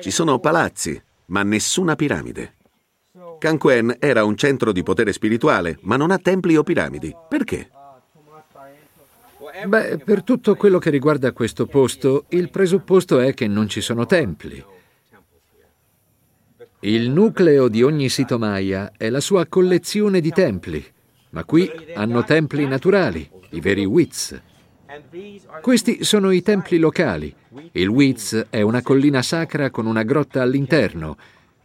Ci 0.00 0.10
sono 0.10 0.38
palazzi, 0.38 1.00
ma 1.26 1.42
nessuna 1.42 1.96
piramide. 1.96 2.54
Cancuen 3.40 3.96
era 3.98 4.22
un 4.22 4.36
centro 4.36 4.70
di 4.70 4.82
potere 4.82 5.14
spirituale, 5.14 5.78
ma 5.80 5.96
non 5.96 6.10
ha 6.10 6.18
templi 6.18 6.56
o 6.56 6.62
piramidi. 6.62 7.16
Perché? 7.26 7.70
Beh, 9.66 9.96
per 10.04 10.22
tutto 10.22 10.54
quello 10.56 10.78
che 10.78 10.90
riguarda 10.90 11.32
questo 11.32 11.64
posto, 11.64 12.26
il 12.28 12.50
presupposto 12.50 13.18
è 13.18 13.32
che 13.32 13.48
non 13.48 13.66
ci 13.66 13.80
sono 13.80 14.04
templi. 14.04 14.62
Il 16.80 17.08
nucleo 17.08 17.68
di 17.68 17.82
ogni 17.82 18.10
sito 18.10 18.38
Maya 18.38 18.92
è 18.96 19.08
la 19.08 19.20
sua 19.20 19.46
collezione 19.46 20.20
di 20.20 20.30
templi, 20.30 20.84
ma 21.30 21.44
qui 21.44 21.70
hanno 21.94 22.22
templi 22.24 22.66
naturali, 22.66 23.28
i 23.50 23.60
veri 23.60 23.86
Wits. 23.86 24.38
Questi 25.62 26.04
sono 26.04 26.30
i 26.30 26.42
templi 26.42 26.78
locali. 26.78 27.34
Il 27.72 27.88
Wits 27.88 28.48
è 28.50 28.60
una 28.60 28.82
collina 28.82 29.22
sacra 29.22 29.70
con 29.70 29.86
una 29.86 30.02
grotta 30.02 30.42
all'interno. 30.42 31.16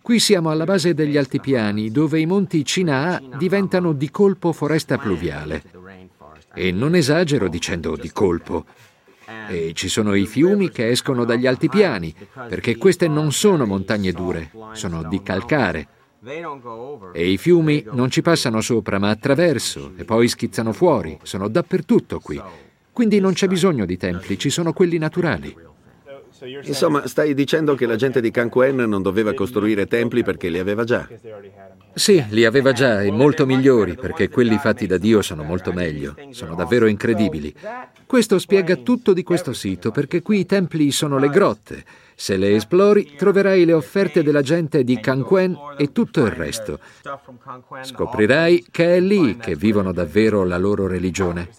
Qui 0.06 0.20
siamo 0.20 0.52
alla 0.52 0.66
base 0.66 0.94
degli 0.94 1.18
altipiani, 1.18 1.90
dove 1.90 2.20
i 2.20 2.28
monti 2.28 2.64
Cinaa 2.64 3.20
diventano 3.40 3.92
di 3.92 4.12
colpo 4.12 4.52
foresta 4.52 5.00
pluviale. 5.00 5.64
E 6.54 6.72
non 6.72 6.94
esagero 6.94 7.48
dicendo 7.48 7.96
di 7.96 8.12
colpo. 8.12 8.66
E 9.50 9.72
ci 9.74 9.90
sono 9.90 10.14
i 10.14 10.28
fiumi 10.28 10.70
che 10.70 10.90
escono 10.90 11.26
dagli 11.26 11.48
altipiani, 11.48 12.14
perché 12.48 12.78
queste 12.78 13.08
non 13.08 13.32
sono 13.32 13.66
montagne 13.66 14.12
dure, 14.12 14.52
sono 14.74 15.02
di 15.02 15.24
calcare. 15.24 15.88
E 17.12 17.32
i 17.32 17.40
fiumi 17.40 17.84
non 17.92 18.12
ci 18.12 18.22
passano 18.22 18.62
sopra, 18.62 19.00
ma 19.00 19.10
attraverso, 19.10 19.94
e 19.96 20.06
poi 20.06 20.28
schizzano 20.28 20.72
fuori. 20.72 21.18
Sono 21.24 21.48
dappertutto 21.48 22.20
qui. 22.20 22.40
Quindi 22.92 23.20
non 23.20 23.34
c'è 23.34 23.48
bisogno 23.48 23.86
di 23.86 23.98
templi, 23.98 24.38
ci 24.38 24.52
sono 24.52 24.72
quelli 24.72 25.00
naturali. 25.00 25.74
Insomma, 26.64 27.08
stai 27.08 27.34
dicendo 27.34 27.76
che 27.76 27.86
la 27.86 27.96
gente 27.96 28.20
di 28.20 28.32
Cancuen 28.32 28.76
non 28.76 29.02
doveva 29.02 29.34
costruire 29.34 29.88
templi 29.88 30.24
perché 30.24 30.50
li 30.50 30.60
aveva 30.60 30.84
già. 30.84 31.08
Sì, 31.94 32.22
li 32.30 32.44
aveva 32.44 32.74
già 32.74 33.02
e 33.02 33.10
molto 33.10 33.46
migliori, 33.46 33.96
perché 33.96 34.28
quelli 34.30 34.58
fatti 34.58 34.86
da 34.86 34.98
Dio 34.98 35.22
sono 35.22 35.44
molto 35.44 35.72
meglio. 35.72 36.14
Sono 36.32 36.54
davvero 36.54 36.88
incredibili. 36.88 37.54
Questo 38.06 38.38
spiega 38.38 38.76
tutto 38.76 39.14
di 39.14 39.24
questo 39.24 39.54
sito, 39.54 39.92
perché 39.92 40.22
qui 40.22 40.40
i 40.40 40.46
templi 40.46 40.92
sono 40.92 41.18
le 41.18 41.30
grotte. 41.30 41.86
Se 42.14 42.36
le 42.36 42.56
esplori, 42.56 43.14
troverai 43.16 43.64
le 43.64 43.74
offerte 43.74 44.24
della 44.24 44.42
gente 44.42 44.84
di 44.84 45.00
Cancuen 45.00 45.56
e 45.78 45.94
tutto 45.94 46.26
il 46.26 46.32
resto. 46.32 46.80
Scoprirai 47.82 48.66
che 48.72 48.98
è 48.98 49.00
lì 49.00 49.38
che 49.38 49.56
vivono 49.56 49.94
davvero 49.94 50.44
la 50.44 50.58
loro 50.58 50.88
religione. 50.88 51.50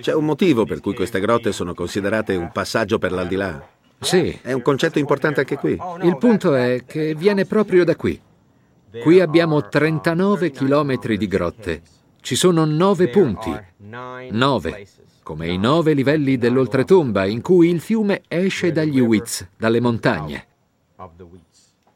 C'è 0.00 0.12
un 0.12 0.26
motivo 0.26 0.64
per 0.66 0.80
cui 0.80 0.94
queste 0.94 1.20
grotte 1.20 1.52
sono 1.52 1.72
considerate 1.72 2.36
un 2.36 2.50
passaggio 2.52 2.98
per 2.98 3.12
l'aldilà. 3.12 3.78
Sì. 4.00 4.38
È 4.40 4.52
un 4.52 4.62
concetto 4.62 4.98
importante 4.98 5.40
anche 5.40 5.56
qui. 5.56 5.78
Il 6.02 6.16
punto 6.16 6.54
è 6.54 6.84
che 6.86 7.14
viene 7.14 7.44
proprio 7.44 7.84
da 7.84 7.94
qui. 7.96 8.20
Qui 9.02 9.20
abbiamo 9.20 9.68
39 9.68 10.50
chilometri 10.50 11.16
di 11.16 11.28
grotte. 11.28 11.82
Ci 12.20 12.34
sono 12.34 12.64
nove 12.64 13.08
punti. 13.08 13.56
Nove. 14.30 14.86
Come 15.22 15.48
i 15.48 15.58
nove 15.58 15.92
livelli 15.92 16.38
dell'oltretomba 16.38 17.24
in 17.26 17.40
cui 17.40 17.68
il 17.68 17.80
fiume 17.80 18.22
esce 18.26 18.72
dagli 18.72 18.98
Uiz, 18.98 19.46
dalle 19.56 19.80
montagne. 19.80 20.46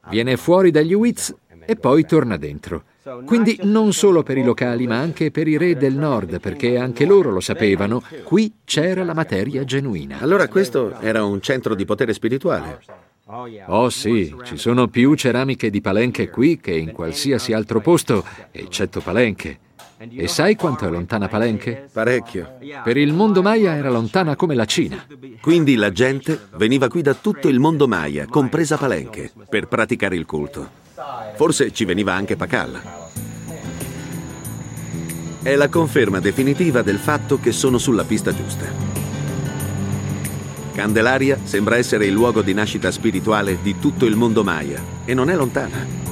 Viene 0.09 0.37
fuori 0.37 0.71
dagli 0.71 0.93
Uiz 0.93 1.35
e 1.65 1.77
poi 1.77 2.05
torna 2.07 2.37
dentro. 2.37 2.85
Quindi 3.27 3.59
non 3.63 3.93
solo 3.93 4.23
per 4.23 4.39
i 4.39 4.43
locali, 4.43 4.87
ma 4.87 4.99
anche 4.99 5.31
per 5.31 5.47
i 5.47 5.59
re 5.59 5.77
del 5.77 5.95
nord, 5.95 6.41
perché 6.41 6.79
anche 6.79 7.05
loro 7.05 7.31
lo 7.31 7.41
sapevano, 7.41 8.03
qui 8.23 8.53
c'era 8.65 9.05
la 9.05 9.15
materia 9.15 9.65
genuina. 9.65 10.21
Allora 10.21 10.49
questo 10.49 10.99
era 11.01 11.23
un 11.25 11.41
centro 11.41 11.75
di 11.75 11.85
potere 11.85 12.15
spirituale. 12.15 12.81
Oh 13.67 13.89
sì, 13.89 14.35
ci 14.45 14.57
sono 14.57 14.89
più 14.89 15.15
ceramiche 15.15 15.71
di 15.71 15.81
Palenche 15.81 16.29
qui 16.31 16.59
che 16.61 16.73
in 16.73 16.93
qualsiasi 16.93 17.53
altro 17.53 17.81
posto, 17.81 18.25
eccetto 18.51 19.01
Palenche. 19.01 19.59
E 20.11 20.29
sai 20.29 20.57
quanto 20.57 20.87
è 20.87 20.91
lontana 20.91 21.29
Palenche? 21.29 21.89
Parecchio. 21.91 22.59
Per 22.83 22.97
il 22.97 23.13
mondo 23.13 23.43
Maya 23.43 23.75
era 23.75 23.91
lontana 23.91 24.37
come 24.37 24.55
la 24.55 24.65
Cina. 24.65 25.05
Quindi 25.41 25.77
la 25.77 25.93
gente 25.93 26.49
veniva 26.57 26.89
qui 26.89 27.01
da 27.03 27.15
tutto 27.15 27.49
il 27.49 27.59
mondo 27.59 27.89
Maya, 27.89 28.27
compresa 28.27 28.77
Palenche, 28.77 29.31
per 29.49 29.67
praticare 29.67 30.17
il 30.17 30.27
culto. 30.27 30.69
Forse 31.35 31.73
ci 31.73 31.85
veniva 31.85 32.13
anche 32.13 32.37
Pacal. 32.37 32.81
È 35.43 35.55
la 35.55 35.69
conferma 35.69 36.21
definitiva 36.21 36.83
del 36.83 36.99
fatto 36.99 37.39
che 37.39 37.53
sono 37.53 37.79
sulla 37.79 38.05
pista 38.05 38.35
giusta. 38.35 38.67
Candelaria 40.73 41.39
sembra 41.45 41.77
essere 41.77 42.07
il 42.07 42.13
luogo 42.13 42.43
di 42.43 42.53
nascita 42.53 42.91
spirituale 42.91 43.59
di 43.63 43.79
tutto 43.79 44.07
il 44.07 44.17
mondo 44.17 44.43
Maya 44.43 44.83
e 45.05 45.15
non 45.15 45.31
è 45.31 45.37
lontana. 45.37 46.04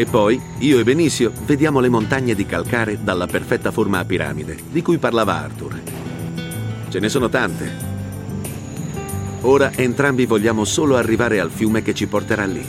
E 0.00 0.06
poi, 0.06 0.40
io 0.60 0.78
e 0.78 0.82
Benicio 0.82 1.30
vediamo 1.44 1.78
le 1.78 1.90
montagne 1.90 2.34
di 2.34 2.46
calcare 2.46 3.04
dalla 3.04 3.26
perfetta 3.26 3.70
forma 3.70 3.98
a 3.98 4.06
piramide, 4.06 4.56
di 4.70 4.80
cui 4.80 4.96
parlava 4.96 5.34
Arthur. 5.34 5.78
Ce 6.88 6.98
ne 6.98 7.10
sono 7.10 7.28
tante, 7.28 7.88
Ora 9.42 9.72
entrambi 9.74 10.24
vogliamo 10.24 10.64
solo 10.64 10.96
arrivare 10.96 11.38
al 11.38 11.50
fiume 11.50 11.82
che 11.82 11.92
ci 11.92 12.06
porterà 12.06 12.46
lì. 12.46 12.64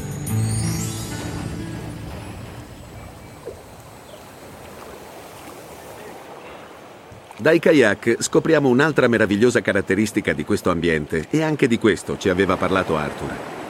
Dai 7.38 7.60
kayak 7.60 8.18
scopriamo 8.20 8.68
un'altra 8.68 9.08
meravigliosa 9.08 9.62
caratteristica 9.62 10.34
di 10.34 10.44
questo 10.44 10.70
ambiente 10.70 11.28
e 11.30 11.42
anche 11.42 11.70
di 11.70 11.78
questo 11.78 12.18
ci 12.18 12.28
aveva 12.28 12.58
parlato 12.58 12.98
Arthur. 12.98 13.61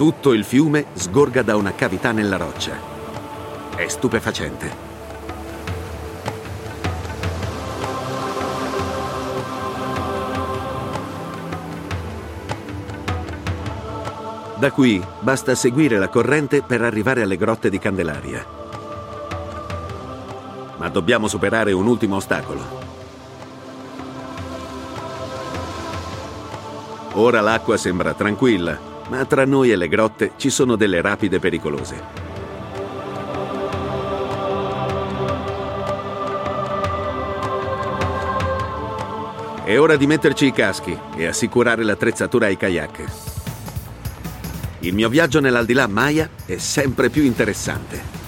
Tutto 0.00 0.32
il 0.32 0.44
fiume 0.44 0.86
sgorga 0.94 1.42
da 1.42 1.56
una 1.56 1.74
cavità 1.74 2.10
nella 2.10 2.38
roccia. 2.38 2.72
È 3.76 3.86
stupefacente. 3.86 4.74
Da 14.56 14.70
qui 14.72 15.04
basta 15.20 15.54
seguire 15.54 15.98
la 15.98 16.08
corrente 16.08 16.62
per 16.62 16.80
arrivare 16.80 17.20
alle 17.20 17.36
grotte 17.36 17.68
di 17.68 17.78
Candelaria. 17.78 18.42
Ma 20.78 20.88
dobbiamo 20.88 21.28
superare 21.28 21.72
un 21.72 21.86
ultimo 21.86 22.16
ostacolo. 22.16 22.62
Ora 27.12 27.42
l'acqua 27.42 27.76
sembra 27.76 28.14
tranquilla, 28.14 28.88
ma 29.10 29.24
tra 29.24 29.44
noi 29.44 29.72
e 29.72 29.76
le 29.76 29.88
grotte 29.88 30.32
ci 30.36 30.50
sono 30.50 30.76
delle 30.76 31.00
rapide 31.00 31.40
pericolose. 31.40 32.28
È 39.64 39.78
ora 39.78 39.96
di 39.96 40.06
metterci 40.06 40.46
i 40.46 40.52
caschi 40.52 40.96
e 41.16 41.26
assicurare 41.26 41.82
l'attrezzatura 41.82 42.46
ai 42.46 42.56
kayak. 42.56 43.04
Il 44.80 44.94
mio 44.94 45.08
viaggio 45.08 45.40
nell'aldilà 45.40 45.88
Maya 45.88 46.30
è 46.46 46.56
sempre 46.56 47.10
più 47.10 47.24
interessante. 47.24 48.19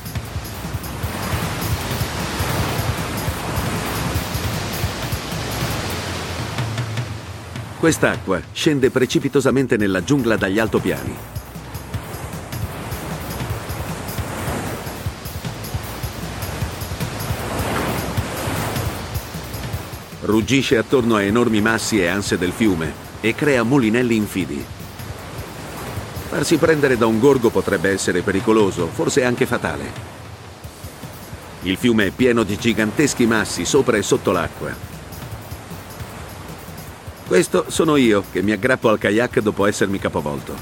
Quest'acqua 7.83 8.41
scende 8.53 8.91
precipitosamente 8.91 9.77
nella 9.77 10.05
giungla 10.05 10.37
dagli 10.37 10.61
altopiani. 10.61 11.17
Ruggisce 20.21 20.77
attorno 20.77 21.17
a 21.17 21.23
enormi 21.23 21.61
massi 21.61 22.01
e 22.01 22.07
anse 22.07 22.39
del 22.39 22.53
fiume 22.53 22.93
e 23.21 23.35
crea 23.35 23.65
mulinelli 23.65 24.15
infidi. 24.15 24.65
Farsi 26.29 26.59
prendere 26.59 26.97
da 26.97 27.07
un 27.07 27.19
gorgo 27.19 27.51
potrebbe 27.51 27.91
essere 27.91 28.23
pericoloso, 28.23 28.87
forse 28.87 29.25
anche 29.25 29.45
fatale. 29.45 29.91
Il 31.63 31.77
fiume 31.77 32.07
è 32.07 32.11
pieno 32.11 32.45
di 32.45 32.57
giganteschi 32.57 33.27
massi 33.27 33.65
sopra 33.65 33.97
e 33.97 34.03
sotto 34.03 34.31
l'acqua 34.31 34.92
questo 37.33 37.65
sono 37.69 37.97
io 37.97 38.25
che 38.31 38.43
mi 38.43 38.53
aggrappo 38.53 38.91
al 38.91 38.99
kayak 38.99 39.41
dopo 39.41 39.65
essermi 39.65 39.99
capovolto. 39.99 40.55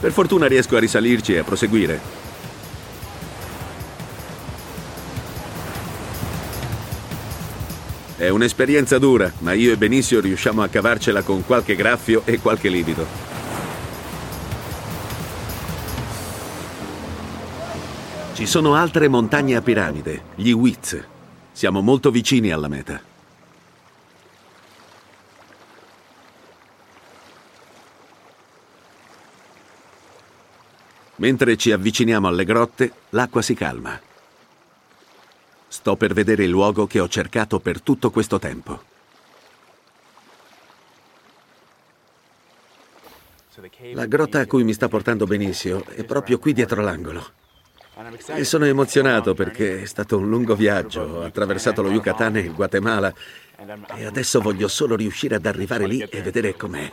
Per 0.00 0.10
fortuna 0.10 0.48
riesco 0.48 0.74
a 0.74 0.80
risalirci 0.80 1.34
e 1.34 1.38
a 1.38 1.44
proseguire. 1.44 2.00
È 8.16 8.28
un'esperienza 8.28 8.98
dura, 8.98 9.32
ma 9.38 9.52
io 9.52 9.70
e 9.70 9.76
Benissio 9.76 10.18
riusciamo 10.18 10.62
a 10.62 10.68
cavarcela 10.68 11.22
con 11.22 11.46
qualche 11.46 11.76
graffio 11.76 12.22
e 12.24 12.40
qualche 12.40 12.70
livido. 12.70 13.06
Ci 18.32 18.46
sono 18.46 18.74
altre 18.74 19.06
montagne 19.06 19.54
a 19.54 19.62
piramide, 19.62 20.22
gli 20.34 20.50
Wiz. 20.50 21.00
Siamo 21.52 21.82
molto 21.82 22.10
vicini 22.10 22.50
alla 22.50 22.66
meta. 22.66 23.05
Mentre 31.16 31.56
ci 31.56 31.72
avviciniamo 31.72 32.28
alle 32.28 32.44
grotte, 32.44 32.92
l'acqua 33.10 33.42
si 33.42 33.54
calma. 33.54 33.98
Sto 35.68 35.96
per 35.96 36.12
vedere 36.12 36.44
il 36.44 36.50
luogo 36.50 36.86
che 36.86 37.00
ho 37.00 37.08
cercato 37.08 37.58
per 37.58 37.80
tutto 37.80 38.10
questo 38.10 38.38
tempo. 38.38 38.94
La 43.92 44.06
grotta 44.06 44.40
a 44.40 44.46
cui 44.46 44.64
mi 44.64 44.74
sta 44.74 44.88
portando 44.88 45.24
Benissio 45.26 45.84
è 45.86 46.04
proprio 46.04 46.38
qui 46.38 46.52
dietro 46.52 46.82
l'angolo. 46.82 47.32
E 48.26 48.44
sono 48.44 48.66
emozionato 48.66 49.32
perché 49.32 49.82
è 49.82 49.86
stato 49.86 50.18
un 50.18 50.28
lungo 50.28 50.54
viaggio, 50.54 51.00
ho 51.00 51.22
attraversato 51.22 51.80
lo 51.80 51.90
Yucatan 51.90 52.36
e 52.36 52.40
il 52.40 52.52
Guatemala 52.52 53.12
e 53.96 54.04
adesso 54.04 54.40
voglio 54.42 54.68
solo 54.68 54.96
riuscire 54.96 55.36
ad 55.36 55.46
arrivare 55.46 55.86
lì 55.86 56.00
e 56.00 56.20
vedere 56.20 56.54
com'è. 56.54 56.92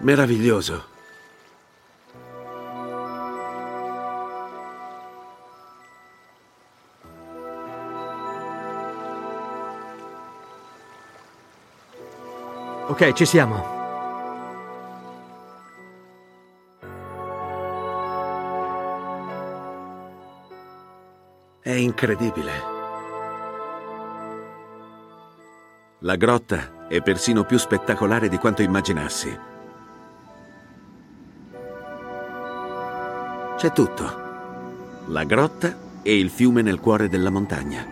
Meraviglioso. 0.00 0.84
Ok, 12.86 13.12
ci 13.12 13.26
siamo. 13.26 13.78
È 21.60 21.70
incredibile. 21.70 22.50
La 25.98 26.16
grotta 26.16 26.88
è 26.88 27.02
persino 27.02 27.44
più 27.44 27.58
spettacolare 27.58 28.28
di 28.28 28.38
quanto 28.38 28.62
immaginassi. 28.62 29.58
C'è 33.60 33.72
tutto. 33.72 34.04
La 35.08 35.24
grotta 35.24 35.76
e 36.00 36.18
il 36.18 36.30
fiume 36.30 36.62
nel 36.62 36.80
cuore 36.80 37.10
della 37.10 37.28
montagna. 37.28 37.84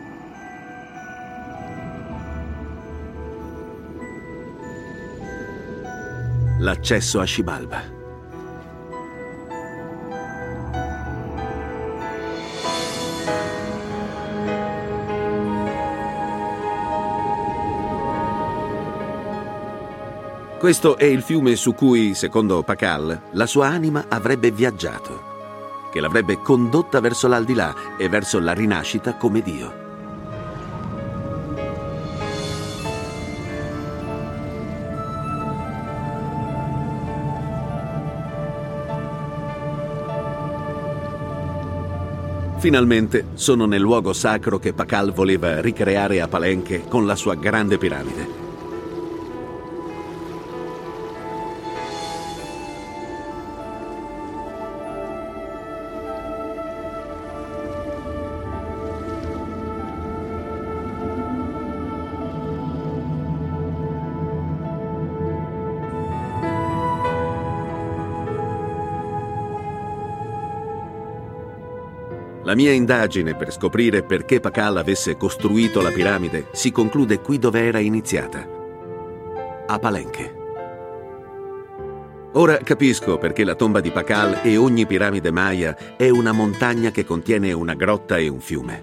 L'accesso 6.60 7.20
a 7.20 7.26
Shibalba. 7.26 7.82
Questo 20.58 20.96
è 20.96 21.04
il 21.04 21.20
fiume 21.20 21.56
su 21.56 21.74
cui, 21.74 22.14
secondo 22.14 22.62
Pakal, 22.62 23.20
la 23.32 23.46
sua 23.46 23.66
anima 23.66 24.06
avrebbe 24.08 24.50
viaggiato, 24.50 25.36
che 25.90 26.00
l'avrebbe 26.00 26.40
condotta 26.40 27.00
verso 27.00 27.28
l'aldilà 27.28 27.96
e 27.96 28.08
verso 28.08 28.38
la 28.38 28.52
rinascita 28.52 29.14
come 29.14 29.40
Dio. 29.42 29.86
Finalmente 42.58 43.26
sono 43.34 43.66
nel 43.66 43.80
luogo 43.80 44.12
sacro 44.12 44.58
che 44.58 44.72
Pakal 44.72 45.12
voleva 45.12 45.60
ricreare 45.60 46.20
a 46.20 46.26
Palenque 46.26 46.86
con 46.88 47.06
la 47.06 47.14
sua 47.14 47.36
grande 47.36 47.78
piramide. 47.78 48.47
La 72.48 72.54
mia 72.54 72.72
indagine 72.72 73.34
per 73.34 73.52
scoprire 73.52 74.02
perché 74.02 74.40
Pakal 74.40 74.78
avesse 74.78 75.18
costruito 75.18 75.82
la 75.82 75.90
piramide 75.90 76.46
si 76.52 76.70
conclude 76.70 77.20
qui 77.20 77.38
dove 77.38 77.62
era 77.62 77.78
iniziata, 77.78 78.48
a 79.66 79.78
Palenque. 79.78 80.36
Ora 82.32 82.56
capisco 82.56 83.18
perché 83.18 83.44
la 83.44 83.54
tomba 83.54 83.80
di 83.80 83.90
Pakal 83.90 84.40
e 84.42 84.56
ogni 84.56 84.86
piramide 84.86 85.30
maya 85.30 85.76
è 85.98 86.08
una 86.08 86.32
montagna 86.32 86.90
che 86.90 87.04
contiene 87.04 87.52
una 87.52 87.74
grotta 87.74 88.16
e 88.16 88.28
un 88.28 88.40
fiume. 88.40 88.82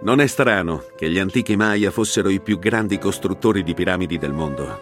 Non 0.00 0.20
è 0.20 0.26
strano 0.26 0.82
che 0.96 1.08
gli 1.08 1.20
antichi 1.20 1.54
Maya 1.54 1.92
fossero 1.92 2.30
i 2.30 2.40
più 2.40 2.58
grandi 2.58 2.98
costruttori 2.98 3.62
di 3.62 3.74
piramidi 3.74 4.18
del 4.18 4.32
mondo. 4.32 4.80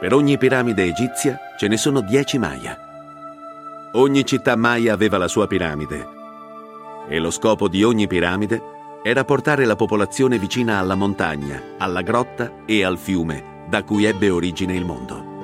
Per 0.00 0.12
ogni 0.12 0.36
piramide 0.38 0.82
egizia 0.82 1.38
ce 1.56 1.68
ne 1.68 1.76
sono 1.76 2.00
dieci 2.00 2.36
Maya. 2.36 2.86
Ogni 3.92 4.26
città 4.26 4.54
Maya 4.54 4.92
aveva 4.92 5.16
la 5.16 5.28
sua 5.28 5.46
piramide 5.46 6.16
e 7.08 7.18
lo 7.18 7.30
scopo 7.30 7.68
di 7.68 7.82
ogni 7.82 8.06
piramide 8.06 8.60
era 9.02 9.24
portare 9.24 9.64
la 9.64 9.76
popolazione 9.76 10.38
vicina 10.38 10.78
alla 10.78 10.94
montagna, 10.94 11.76
alla 11.78 12.02
grotta 12.02 12.64
e 12.66 12.84
al 12.84 12.98
fiume 12.98 13.64
da 13.66 13.84
cui 13.84 14.04
ebbe 14.04 14.28
origine 14.28 14.74
il 14.74 14.84
mondo. 14.84 15.37